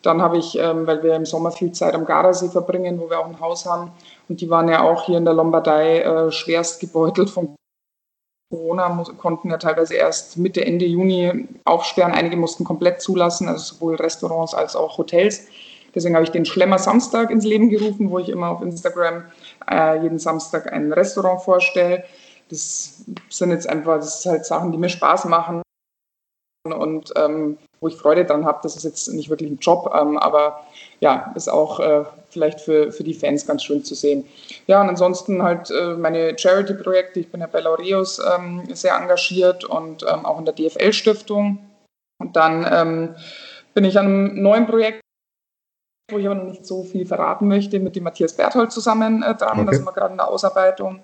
[0.07, 3.21] dann habe ich, ähm, weil wir im Sommer viel Zeit am Gardasee verbringen, wo wir
[3.21, 3.93] auch ein Haus haben,
[4.29, 7.57] und die waren ja auch hier in der Lombardei äh, schwerst gebeutelt von
[8.51, 12.13] Corona, konnten ja teilweise erst Mitte, Ende Juni aufsperren.
[12.13, 15.47] Einige mussten komplett zulassen, also sowohl Restaurants als auch Hotels.
[15.95, 19.25] Deswegen habe ich den Schlemmer Samstag ins Leben gerufen, wo ich immer auf Instagram
[19.71, 22.05] äh, jeden Samstag ein Restaurant vorstelle.
[22.49, 25.63] Das sind jetzt einfach, das ist halt Sachen, die mir Spaß machen
[26.65, 28.61] und ähm, wo ich Freude dran habe.
[28.63, 30.65] Das ist jetzt nicht wirklich ein Job, ähm, aber
[31.01, 34.25] ja, ist auch äh, vielleicht für, für die Fans ganz schön zu sehen.
[34.67, 37.21] Ja, und ansonsten halt äh, meine Charity-Projekte.
[37.21, 41.59] Ich bin ja bei Laureus ähm, sehr engagiert und ähm, auch in der DFL-Stiftung.
[42.19, 43.15] Und dann ähm,
[43.75, 45.01] bin ich an einem neuen Projekt,
[46.11, 49.35] wo ich aber noch nicht so viel verraten möchte, mit dem Matthias Berthold zusammen äh,
[49.35, 49.59] dran.
[49.59, 49.67] Okay.
[49.67, 51.01] Da sind wir gerade in der Ausarbeitung.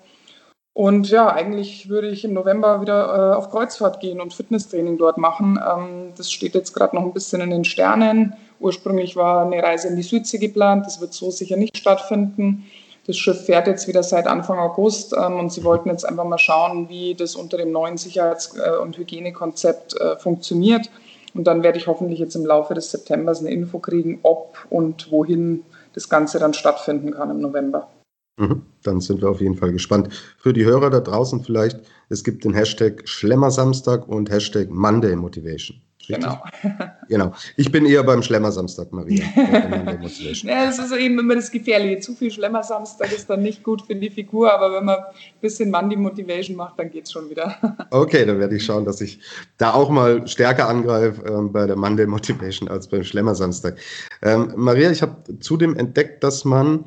[0.73, 5.19] Und ja, eigentlich würde ich im November wieder äh, auf Kreuzfahrt gehen und Fitnesstraining dort
[5.19, 5.59] machen.
[5.63, 8.33] Ähm, das steht jetzt gerade noch ein bisschen in den Sternen.
[8.59, 10.87] Ursprünglich war eine Reise in die Südsee geplant.
[10.87, 12.65] Das wird so sicher nicht stattfinden.
[13.05, 16.39] Das Schiff fährt jetzt wieder seit Anfang August ähm, und sie wollten jetzt einfach mal
[16.39, 20.89] schauen, wie das unter dem neuen Sicherheits- äh, und Hygienekonzept äh, funktioniert.
[21.35, 25.11] Und dann werde ich hoffentlich jetzt im Laufe des Septembers eine Info kriegen, ob und
[25.11, 25.63] wohin
[25.93, 27.89] das Ganze dann stattfinden kann im November.
[28.37, 28.63] Mhm.
[28.81, 30.09] Dann sind wir auf jeden Fall gespannt.
[30.37, 31.79] Für die Hörer da draußen vielleicht,
[32.09, 35.81] es gibt den Hashtag Schlemmersamstag und Hashtag Monday Motivation.
[36.09, 36.17] Richtig?
[36.17, 36.43] Genau.
[37.07, 37.33] genau.
[37.55, 39.23] Ich bin eher beim Schlemmersamstag, Maria.
[39.35, 41.99] ja, das ist eben immer das Gefährliche.
[41.99, 45.71] Zu viel Schlemmersamstag ist dann nicht gut für die Figur, aber wenn man ein bisschen
[45.71, 47.87] Monday Motivation macht, dann geht es schon wieder.
[47.91, 49.19] okay, dann werde ich schauen, dass ich
[49.57, 53.77] da auch mal stärker angreife äh, bei der Monday Motivation als beim Schlemmersamstag.
[54.21, 56.85] Ähm, Maria, ich habe zudem entdeckt, dass man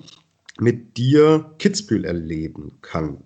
[0.60, 3.22] mit dir Kitzbühel erleben kann.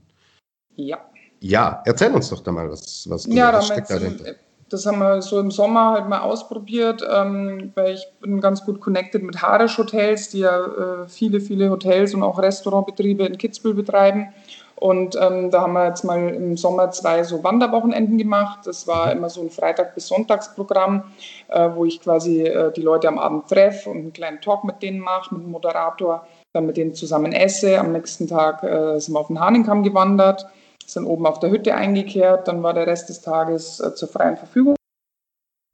[0.76, 0.98] Ja.
[1.40, 4.34] Ja, erzähl uns doch da mal, was, was du ja, was steckt dahinter.
[4.68, 8.80] Das haben wir so im Sommer halt mal ausprobiert, ähm, weil ich bin ganz gut
[8.80, 13.74] connected mit Harisch Hotels, die ja äh, viele, viele Hotels und auch Restaurantbetriebe in Kitzbühel
[13.74, 14.28] betreiben.
[14.76, 18.60] Und ähm, da haben wir jetzt mal im Sommer zwei so Wanderwochenenden gemacht.
[18.64, 19.18] Das war mhm.
[19.18, 21.02] immer so ein Freitag- bis Sonntagsprogramm,
[21.48, 24.82] äh, wo ich quasi äh, die Leute am Abend treffe und einen kleinen Talk mit
[24.82, 27.78] denen mache, mit dem Moderator dann mit denen zusammen esse.
[27.78, 30.46] Am nächsten Tag äh, sind wir auf den Hahnenkamm gewandert,
[30.86, 32.48] sind oben auf der Hütte eingekehrt.
[32.48, 34.76] Dann war der Rest des Tages äh, zur freien Verfügung.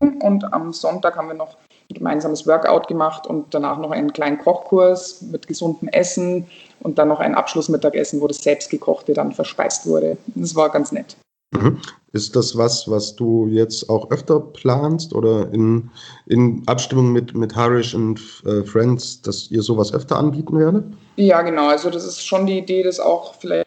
[0.01, 1.57] Und am Sonntag haben wir noch
[1.91, 6.47] ein gemeinsames Workout gemacht und danach noch einen kleinen Kochkurs mit gesundem Essen
[6.81, 10.19] und dann noch ein Abschlussmittagessen, wo das selbstgekochte dann verspeist wurde.
[10.35, 11.17] Das war ganz nett.
[11.53, 11.81] Mhm.
[12.17, 15.91] Ist das was, was du jetzt auch öfter planst oder in,
[16.25, 20.87] in Abstimmung mit, mit Harish und äh, Friends, dass ihr sowas öfter anbieten werdet?
[21.17, 21.69] Ja, genau.
[21.69, 23.67] Also das ist schon die Idee, das auch vielleicht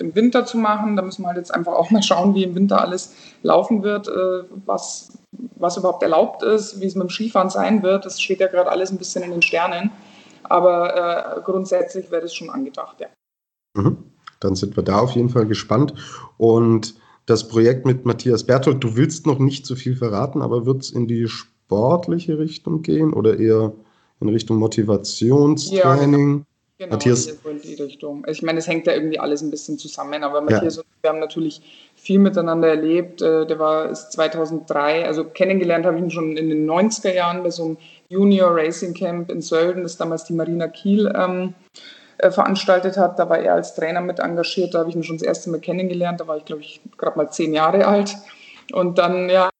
[0.00, 0.96] im Winter zu machen.
[0.96, 4.08] Da müssen wir halt jetzt einfach auch mal schauen, wie im Winter alles laufen wird,
[4.08, 5.12] äh, was,
[5.56, 8.06] was überhaupt erlaubt ist, wie es mit dem Skifahren sein wird.
[8.06, 9.90] Das steht ja gerade alles ein bisschen in den Sternen.
[10.44, 13.08] Aber äh, grundsätzlich wäre das schon angedacht, ja.
[13.76, 13.98] Mhm.
[14.40, 15.92] Dann sind wir da auf jeden Fall gespannt.
[16.38, 16.94] Und
[17.26, 20.90] das Projekt mit Matthias Berthold, du willst noch nicht so viel verraten, aber wird es
[20.90, 23.72] in die sportliche Richtung gehen oder eher
[24.20, 26.38] in Richtung Motivationstraining?
[26.78, 26.96] Ja, genau.
[26.96, 27.26] Matthias.
[27.26, 28.26] in die Richtung.
[28.28, 30.82] Ich meine, es hängt ja irgendwie alles ein bisschen zusammen, aber Matthias ja.
[30.82, 31.62] und wir haben natürlich
[31.94, 33.22] viel miteinander erlebt.
[33.22, 37.42] Äh, der war ist 2003, also kennengelernt habe ich ihn schon in den 90er Jahren
[37.42, 37.76] bei so einem
[38.08, 41.54] Junior Racing Camp in Sölden, das damals die Marina Kiel ähm,
[42.18, 43.18] äh, veranstaltet hat.
[43.18, 44.74] Da war er als Trainer mit engagiert.
[44.74, 46.20] Da habe ich ihn schon das erste Mal kennengelernt.
[46.20, 48.16] Da war ich, glaube ich, gerade mal zehn Jahre alt.
[48.72, 49.50] Und dann, ja,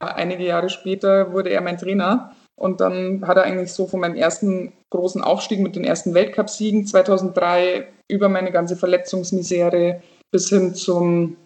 [0.00, 2.32] einige Jahre später wurde er mein Trainer.
[2.56, 6.86] Und dann hat er eigentlich so von meinem ersten großen Aufstieg mit den ersten Weltcupsiegen
[6.86, 11.36] 2003 über meine ganze Verletzungsmisere bis hin zum,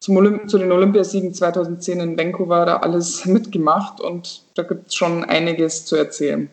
[0.00, 4.00] zum Olymp zu den Olympiasiegen 2010 in Vancouver da alles mitgemacht.
[4.00, 6.50] Und da gibt es schon einiges zu erzählen.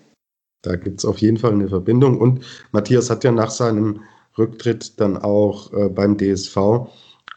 [0.62, 2.20] Da gibt es auf jeden Fall eine Verbindung.
[2.20, 4.02] Und Matthias hat ja nach seinem
[4.38, 6.58] Rücktritt dann auch äh, beim DSV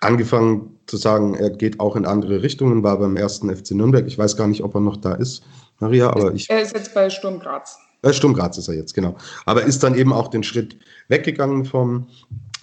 [0.01, 4.07] angefangen zu sagen, er geht auch in andere Richtungen, war beim ersten FC Nürnberg.
[4.07, 5.43] Ich weiß gar nicht, ob er noch da ist,
[5.79, 6.49] Maria, aber ich.
[6.51, 7.79] Er ist jetzt bei Sturm Graz.
[8.03, 9.17] Bei Sturm Graz ist er jetzt, genau.
[9.45, 10.77] Aber ist dann eben auch den Schritt
[11.09, 12.07] weggegangen vom,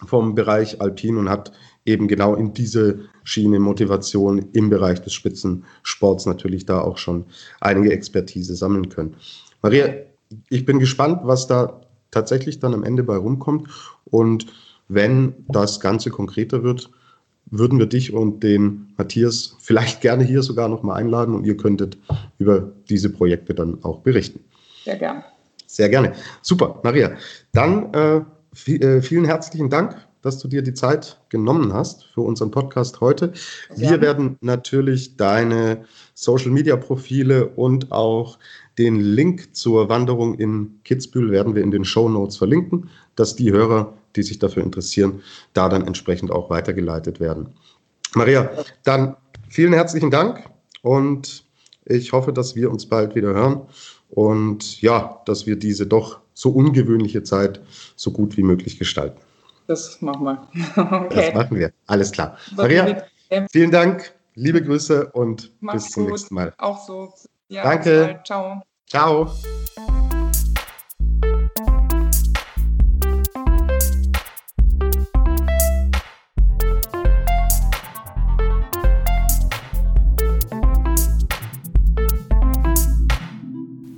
[0.05, 1.51] vom Bereich Alpin und hat
[1.85, 7.25] eben genau in diese Schiene Motivation im Bereich des Spitzensports natürlich da auch schon
[7.61, 9.15] einige Expertise sammeln können.
[9.61, 9.93] Maria,
[10.49, 13.69] ich bin gespannt, was da tatsächlich dann am Ende bei rumkommt.
[14.05, 14.47] Und
[14.88, 16.89] wenn das Ganze konkreter wird,
[17.49, 21.97] würden wir dich und den Matthias vielleicht gerne hier sogar nochmal einladen und ihr könntet
[22.39, 24.41] über diese Projekte dann auch berichten.
[24.84, 25.23] Sehr gerne.
[25.65, 26.13] Sehr gerne.
[26.41, 27.11] Super, Maria.
[27.53, 28.21] Dann äh,
[28.71, 33.32] äh vielen herzlichen Dank, dass du dir die Zeit genommen hast für unseren Podcast heute.
[33.73, 38.38] Wir werden natürlich deine Social-Media-Profile und auch
[38.78, 43.53] den Link zur Wanderung in Kitzbühel werden wir in den Show Notes verlinken, dass die
[43.53, 45.21] Hörer, die sich dafür interessieren,
[45.53, 47.53] da dann entsprechend auch weitergeleitet werden.
[48.13, 48.51] Maria,
[48.84, 49.15] dann
[49.47, 50.43] vielen herzlichen Dank
[50.82, 51.45] und
[51.86, 53.61] ich hoffe, dass wir uns bald wieder hören
[54.09, 57.61] und ja, dass wir diese doch so ungewöhnliche Zeit
[57.95, 59.21] so gut wie möglich gestalten.
[59.68, 60.47] Das machen wir.
[60.78, 61.32] Okay.
[61.32, 61.72] Das machen wir.
[61.88, 62.38] Alles klar.
[62.55, 63.03] Maria,
[63.51, 66.11] vielen Dank, liebe Grüße und Mach's bis zum gut.
[66.13, 66.53] nächsten Mal.
[66.57, 67.13] Auch so.
[67.49, 68.20] Ja, Danke.
[68.26, 68.61] Ciao.
[68.88, 69.30] Ciao.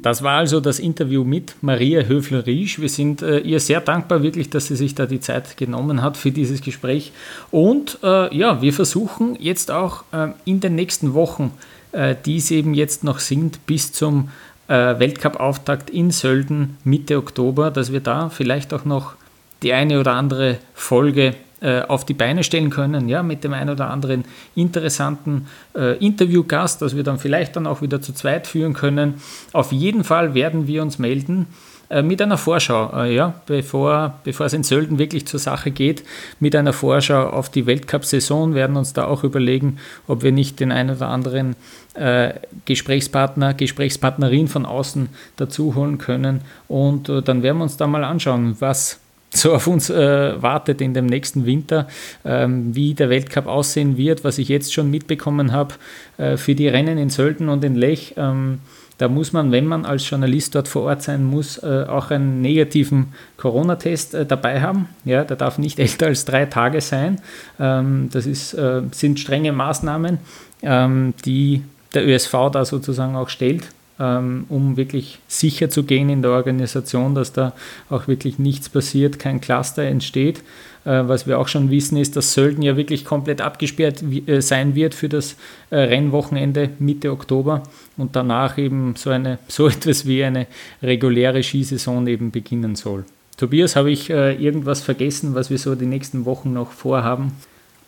[0.09, 2.79] Das war also das Interview mit Maria Höfler-Riesch.
[2.79, 6.17] Wir sind äh, ihr sehr dankbar, wirklich, dass sie sich da die Zeit genommen hat
[6.17, 7.11] für dieses Gespräch.
[7.51, 11.51] Und äh, ja, wir versuchen jetzt auch äh, in den nächsten Wochen,
[11.91, 14.29] äh, die es eben jetzt noch sind, bis zum
[14.67, 19.13] äh, Weltcup-Auftakt in Sölden Mitte Oktober, dass wir da vielleicht auch noch
[19.61, 23.69] die eine oder andere Folge äh, auf die Beine stellen können, ja, mit dem einen
[23.69, 28.73] oder anderen interessanten äh, Interviewgast, das wir dann vielleicht dann auch wieder zu zweit führen
[28.73, 29.15] können.
[29.53, 31.47] Auf jeden Fall werden wir uns melden
[31.89, 36.03] äh, mit einer Vorschau, äh, ja, bevor, bevor es in Sölden wirklich zur Sache geht,
[36.39, 40.71] mit einer Vorschau auf die Weltcup-Saison, werden uns da auch überlegen, ob wir nicht den
[40.71, 41.55] einen oder anderen
[41.95, 42.33] äh,
[42.65, 46.41] Gesprächspartner, Gesprächspartnerin von außen dazu holen können.
[46.67, 48.99] Und äh, dann werden wir uns da mal anschauen, was
[49.33, 51.87] so auf uns äh, wartet in dem nächsten Winter,
[52.25, 55.75] ähm, wie der Weltcup aussehen wird, was ich jetzt schon mitbekommen habe
[56.17, 58.15] äh, für die Rennen in Sölden und in Lech.
[58.17, 58.59] Ähm,
[58.97, 62.41] da muss man, wenn man als Journalist dort vor Ort sein muss, äh, auch einen
[62.41, 64.89] negativen Corona-Test äh, dabei haben.
[65.05, 67.21] Ja, der darf nicht älter als drei Tage sein.
[67.59, 70.17] Ähm, das ist, äh, sind strenge Maßnahmen,
[70.63, 71.63] ähm, die
[71.93, 73.69] der ÖSV da sozusagen auch stellt
[73.99, 77.53] um wirklich sicher zu gehen in der Organisation, dass da
[77.89, 80.41] auch wirklich nichts passiert, kein Cluster entsteht.
[80.85, 84.75] Äh, was wir auch schon wissen, ist, dass Sölden ja wirklich komplett abgesperrt äh, sein
[84.75, 85.35] wird für das
[85.69, 87.63] äh, Rennwochenende Mitte Oktober
[87.97, 90.47] und danach eben so, eine, so etwas wie eine
[90.81, 93.05] reguläre Skisaison eben beginnen soll.
[93.37, 97.31] Tobias, habe ich irgendwas vergessen, was wir so die nächsten Wochen noch vorhaben?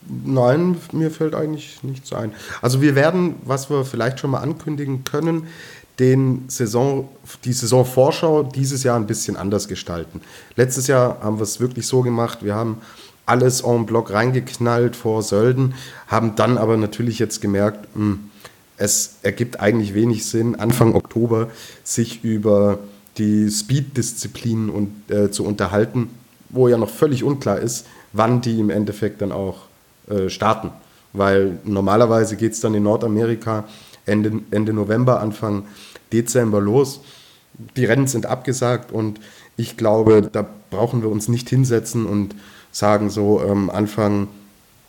[0.07, 2.31] Nein, mir fällt eigentlich nichts ein.
[2.61, 5.47] Also wir werden, was wir vielleicht schon mal ankündigen können,
[6.01, 7.07] den Saison,
[7.45, 10.19] die Saisonvorschau dieses Jahr ein bisschen anders gestalten.
[10.55, 12.77] Letztes Jahr haben wir es wirklich so gemacht, wir haben
[13.27, 15.75] alles en bloc reingeknallt vor Sölden,
[16.07, 18.19] haben dann aber natürlich jetzt gemerkt, mh, hm,
[18.77, 21.51] es ergibt eigentlich wenig Sinn, Anfang Oktober
[21.83, 22.79] sich über
[23.19, 26.09] die Speed-Disziplinen äh, zu unterhalten,
[26.49, 29.65] wo ja noch völlig unklar ist, wann die im Endeffekt dann auch
[30.09, 30.71] äh, starten.
[31.13, 33.65] Weil normalerweise geht es dann in Nordamerika
[34.07, 35.65] Ende, Ende November, Anfang
[36.13, 37.01] Dezember los.
[37.75, 39.19] Die Rennen sind abgesagt und
[39.57, 42.35] ich glaube, da brauchen wir uns nicht hinsetzen und
[42.71, 44.27] sagen so ähm, Anfang,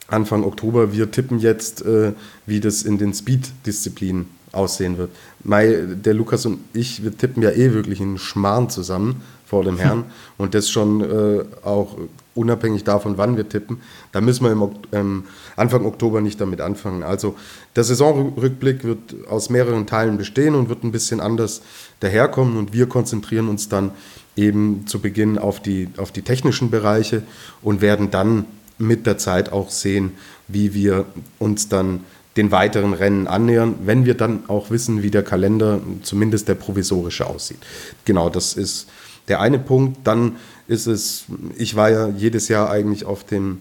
[0.09, 2.13] Anfang Oktober, wir tippen jetzt, äh,
[2.47, 5.11] wie das in den Speed-Disziplinen aussehen wird.
[5.43, 9.79] Mai, der Lukas und ich, wir tippen ja eh wirklich einen Schmarrn zusammen vor dem
[9.79, 10.05] Herrn
[10.39, 11.97] und das schon äh, auch
[12.35, 13.81] unabhängig davon, wann wir tippen.
[14.13, 15.25] Da müssen wir im ähm,
[15.57, 17.03] Anfang Oktober nicht damit anfangen.
[17.03, 17.37] Also
[17.77, 21.63] der Saisonrückblick wird aus mehreren Teilen bestehen und wird ein bisschen anders
[22.01, 23.93] daherkommen und wir konzentrieren uns dann
[24.37, 27.23] eben zu Beginn auf die, auf die technischen Bereiche
[27.61, 28.47] und werden dann
[28.79, 30.13] mit der Zeit auch sehen,
[30.49, 31.05] wie wir
[31.39, 32.01] uns dann
[32.37, 37.27] den weiteren Rennen annähern, wenn wir dann auch wissen, wie der Kalender, zumindest der provisorische,
[37.27, 37.59] aussieht.
[38.07, 38.89] Genau, das ist
[39.29, 39.99] der eine Punkt.
[40.05, 40.37] Dann
[40.73, 41.25] ist es,
[41.57, 43.61] ich war ja jedes Jahr eigentlich auf dem,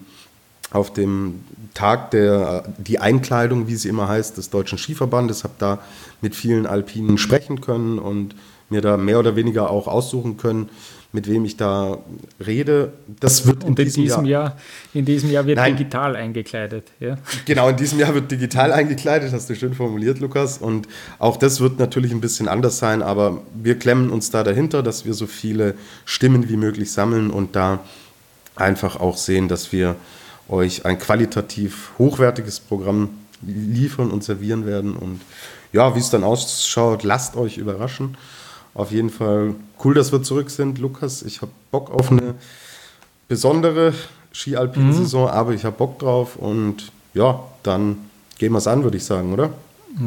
[0.70, 1.44] auf dem
[1.74, 5.78] Tag der, die Einkleidung, wie sie immer heißt, des Deutschen Skiverbandes, habe da
[6.22, 8.34] mit vielen Alpinen sprechen können und
[8.70, 10.70] mir da mehr oder weniger auch aussuchen können,
[11.12, 11.98] mit wem ich da
[12.44, 12.92] rede.
[13.20, 14.56] Das wird Und in diesem, diesem Jahr, Jahr,
[14.94, 15.76] in diesem Jahr wird Nein.
[15.76, 16.88] digital eingekleidet.
[17.00, 17.18] Ja?
[17.44, 20.58] Genau, in diesem Jahr wird digital eingekleidet, hast du schön formuliert, Lukas.
[20.58, 20.88] Und
[21.18, 25.04] auch das wird natürlich ein bisschen anders sein, aber wir klemmen uns da dahinter, dass
[25.04, 25.74] wir so viele
[26.06, 27.80] Stimmen wie möglich sammeln und da
[28.56, 29.96] einfach auch sehen, dass wir
[30.48, 33.10] euch ein qualitativ hochwertiges Programm
[33.42, 34.96] liefern und servieren werden.
[34.96, 35.20] Und
[35.72, 38.16] ja, wie es dann ausschaut, lasst euch überraschen.
[38.74, 39.54] Auf jeden Fall
[39.84, 41.22] cool, dass wir zurück sind, Lukas.
[41.22, 42.34] Ich habe Bock auf eine
[43.28, 43.92] besondere
[44.32, 45.28] Ski-Alpin-Saison, mhm.
[45.28, 47.96] aber ich habe Bock drauf und ja, dann
[48.38, 49.50] gehen wir es an, würde ich sagen, oder?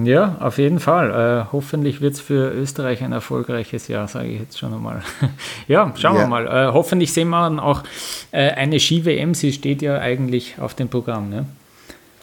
[0.03, 1.11] Ja, auf jeden Fall.
[1.11, 5.03] Äh, hoffentlich wird es für Österreich ein erfolgreiches Jahr, sage ich jetzt schon einmal.
[5.67, 6.21] ja, schauen ja.
[6.21, 6.47] wir mal.
[6.47, 7.83] Äh, hoffentlich sehen wir dann auch
[8.31, 9.35] äh, eine Ski-WM.
[9.35, 11.29] Sie steht ja eigentlich auf dem Programm.
[11.29, 11.45] Ne?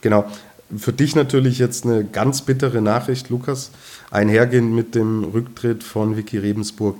[0.00, 0.24] Genau.
[0.76, 3.70] Für dich natürlich jetzt eine ganz bittere Nachricht, Lukas
[4.10, 6.96] einhergehend mit dem Rücktritt von Vicky Rebensburg,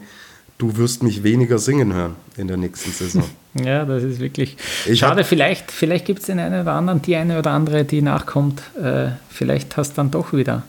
[0.58, 3.24] du wirst mich weniger singen hören in der nächsten Saison.
[3.54, 4.56] Ja, das ist wirklich
[4.86, 5.24] ich schade.
[5.24, 8.62] Vielleicht, vielleicht gibt es den einen oder anderen, die eine oder andere, die nachkommt.
[8.82, 10.62] Äh, vielleicht hast du dann doch wieder.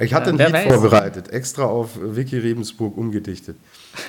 [0.00, 0.66] Ich hatte ein äh, Lied weiß.
[0.66, 3.56] vorbereitet, extra auf Vicky Rebensburg umgedichtet.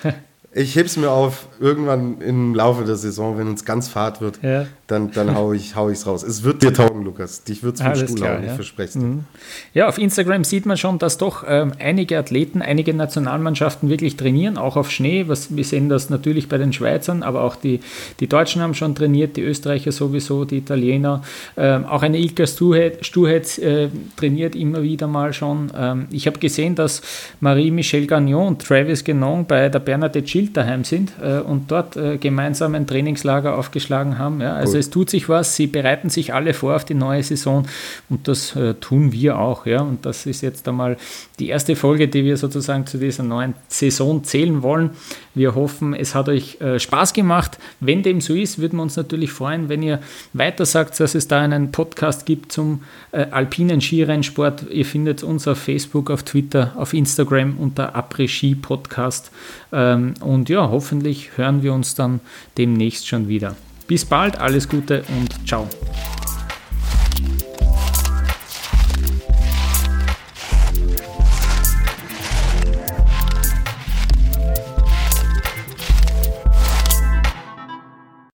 [0.53, 4.65] Ich heb's mir auf, irgendwann im Laufe der Saison, wenn uns ganz fad wird, ja.
[4.87, 6.23] dann, dann hau ich hau ich's raus.
[6.23, 7.43] Es wird dir taugen, Lukas.
[7.43, 8.49] Dich wird's vom Stuhl hauen, ja.
[8.49, 9.25] ich verspreche mhm.
[9.73, 14.57] Ja, auf Instagram sieht man schon, dass doch ähm, einige Athleten, einige Nationalmannschaften wirklich trainieren,
[14.57, 15.25] auch auf Schnee.
[15.27, 17.81] Was, wir sehen das natürlich bei den Schweizern, aber auch die,
[18.21, 21.23] die Deutschen haben schon trainiert, die Österreicher sowieso, die Italiener.
[21.57, 25.71] Ähm, auch eine Ilka Stuhetz äh, trainiert immer wieder mal schon.
[25.77, 27.01] Ähm, ich habe gesehen, dass
[27.41, 32.17] Marie-Michel Gagnon und Travis Genon bei der Bernadette Wild daheim sind äh, und dort äh,
[32.17, 34.41] gemeinsam ein Trainingslager aufgeschlagen haben.
[34.41, 34.53] Ja.
[34.53, 34.79] Also cool.
[34.79, 37.65] es tut sich was, sie bereiten sich alle vor auf die neue Saison
[38.09, 39.65] und das äh, tun wir auch.
[39.65, 39.81] Ja.
[39.81, 40.97] Und das ist jetzt einmal
[41.39, 44.91] die erste Folge, die wir sozusagen zu dieser neuen Saison zählen wollen.
[45.35, 47.59] Wir hoffen, es hat euch äh, Spaß gemacht.
[47.79, 49.99] Wenn dem so ist, würden wir uns natürlich freuen, wenn ihr
[50.33, 52.81] weiter sagt, dass es da einen Podcast gibt zum
[53.11, 54.71] äh, alpinen Skirennsport.
[54.71, 59.31] Ihr findet uns auf Facebook, auf Twitter, auf Instagram unter Après Ski Podcast.
[59.71, 62.19] Ähm, und ja, hoffentlich hören wir uns dann
[62.57, 63.55] demnächst schon wieder.
[63.87, 65.67] Bis bald, alles Gute und ciao.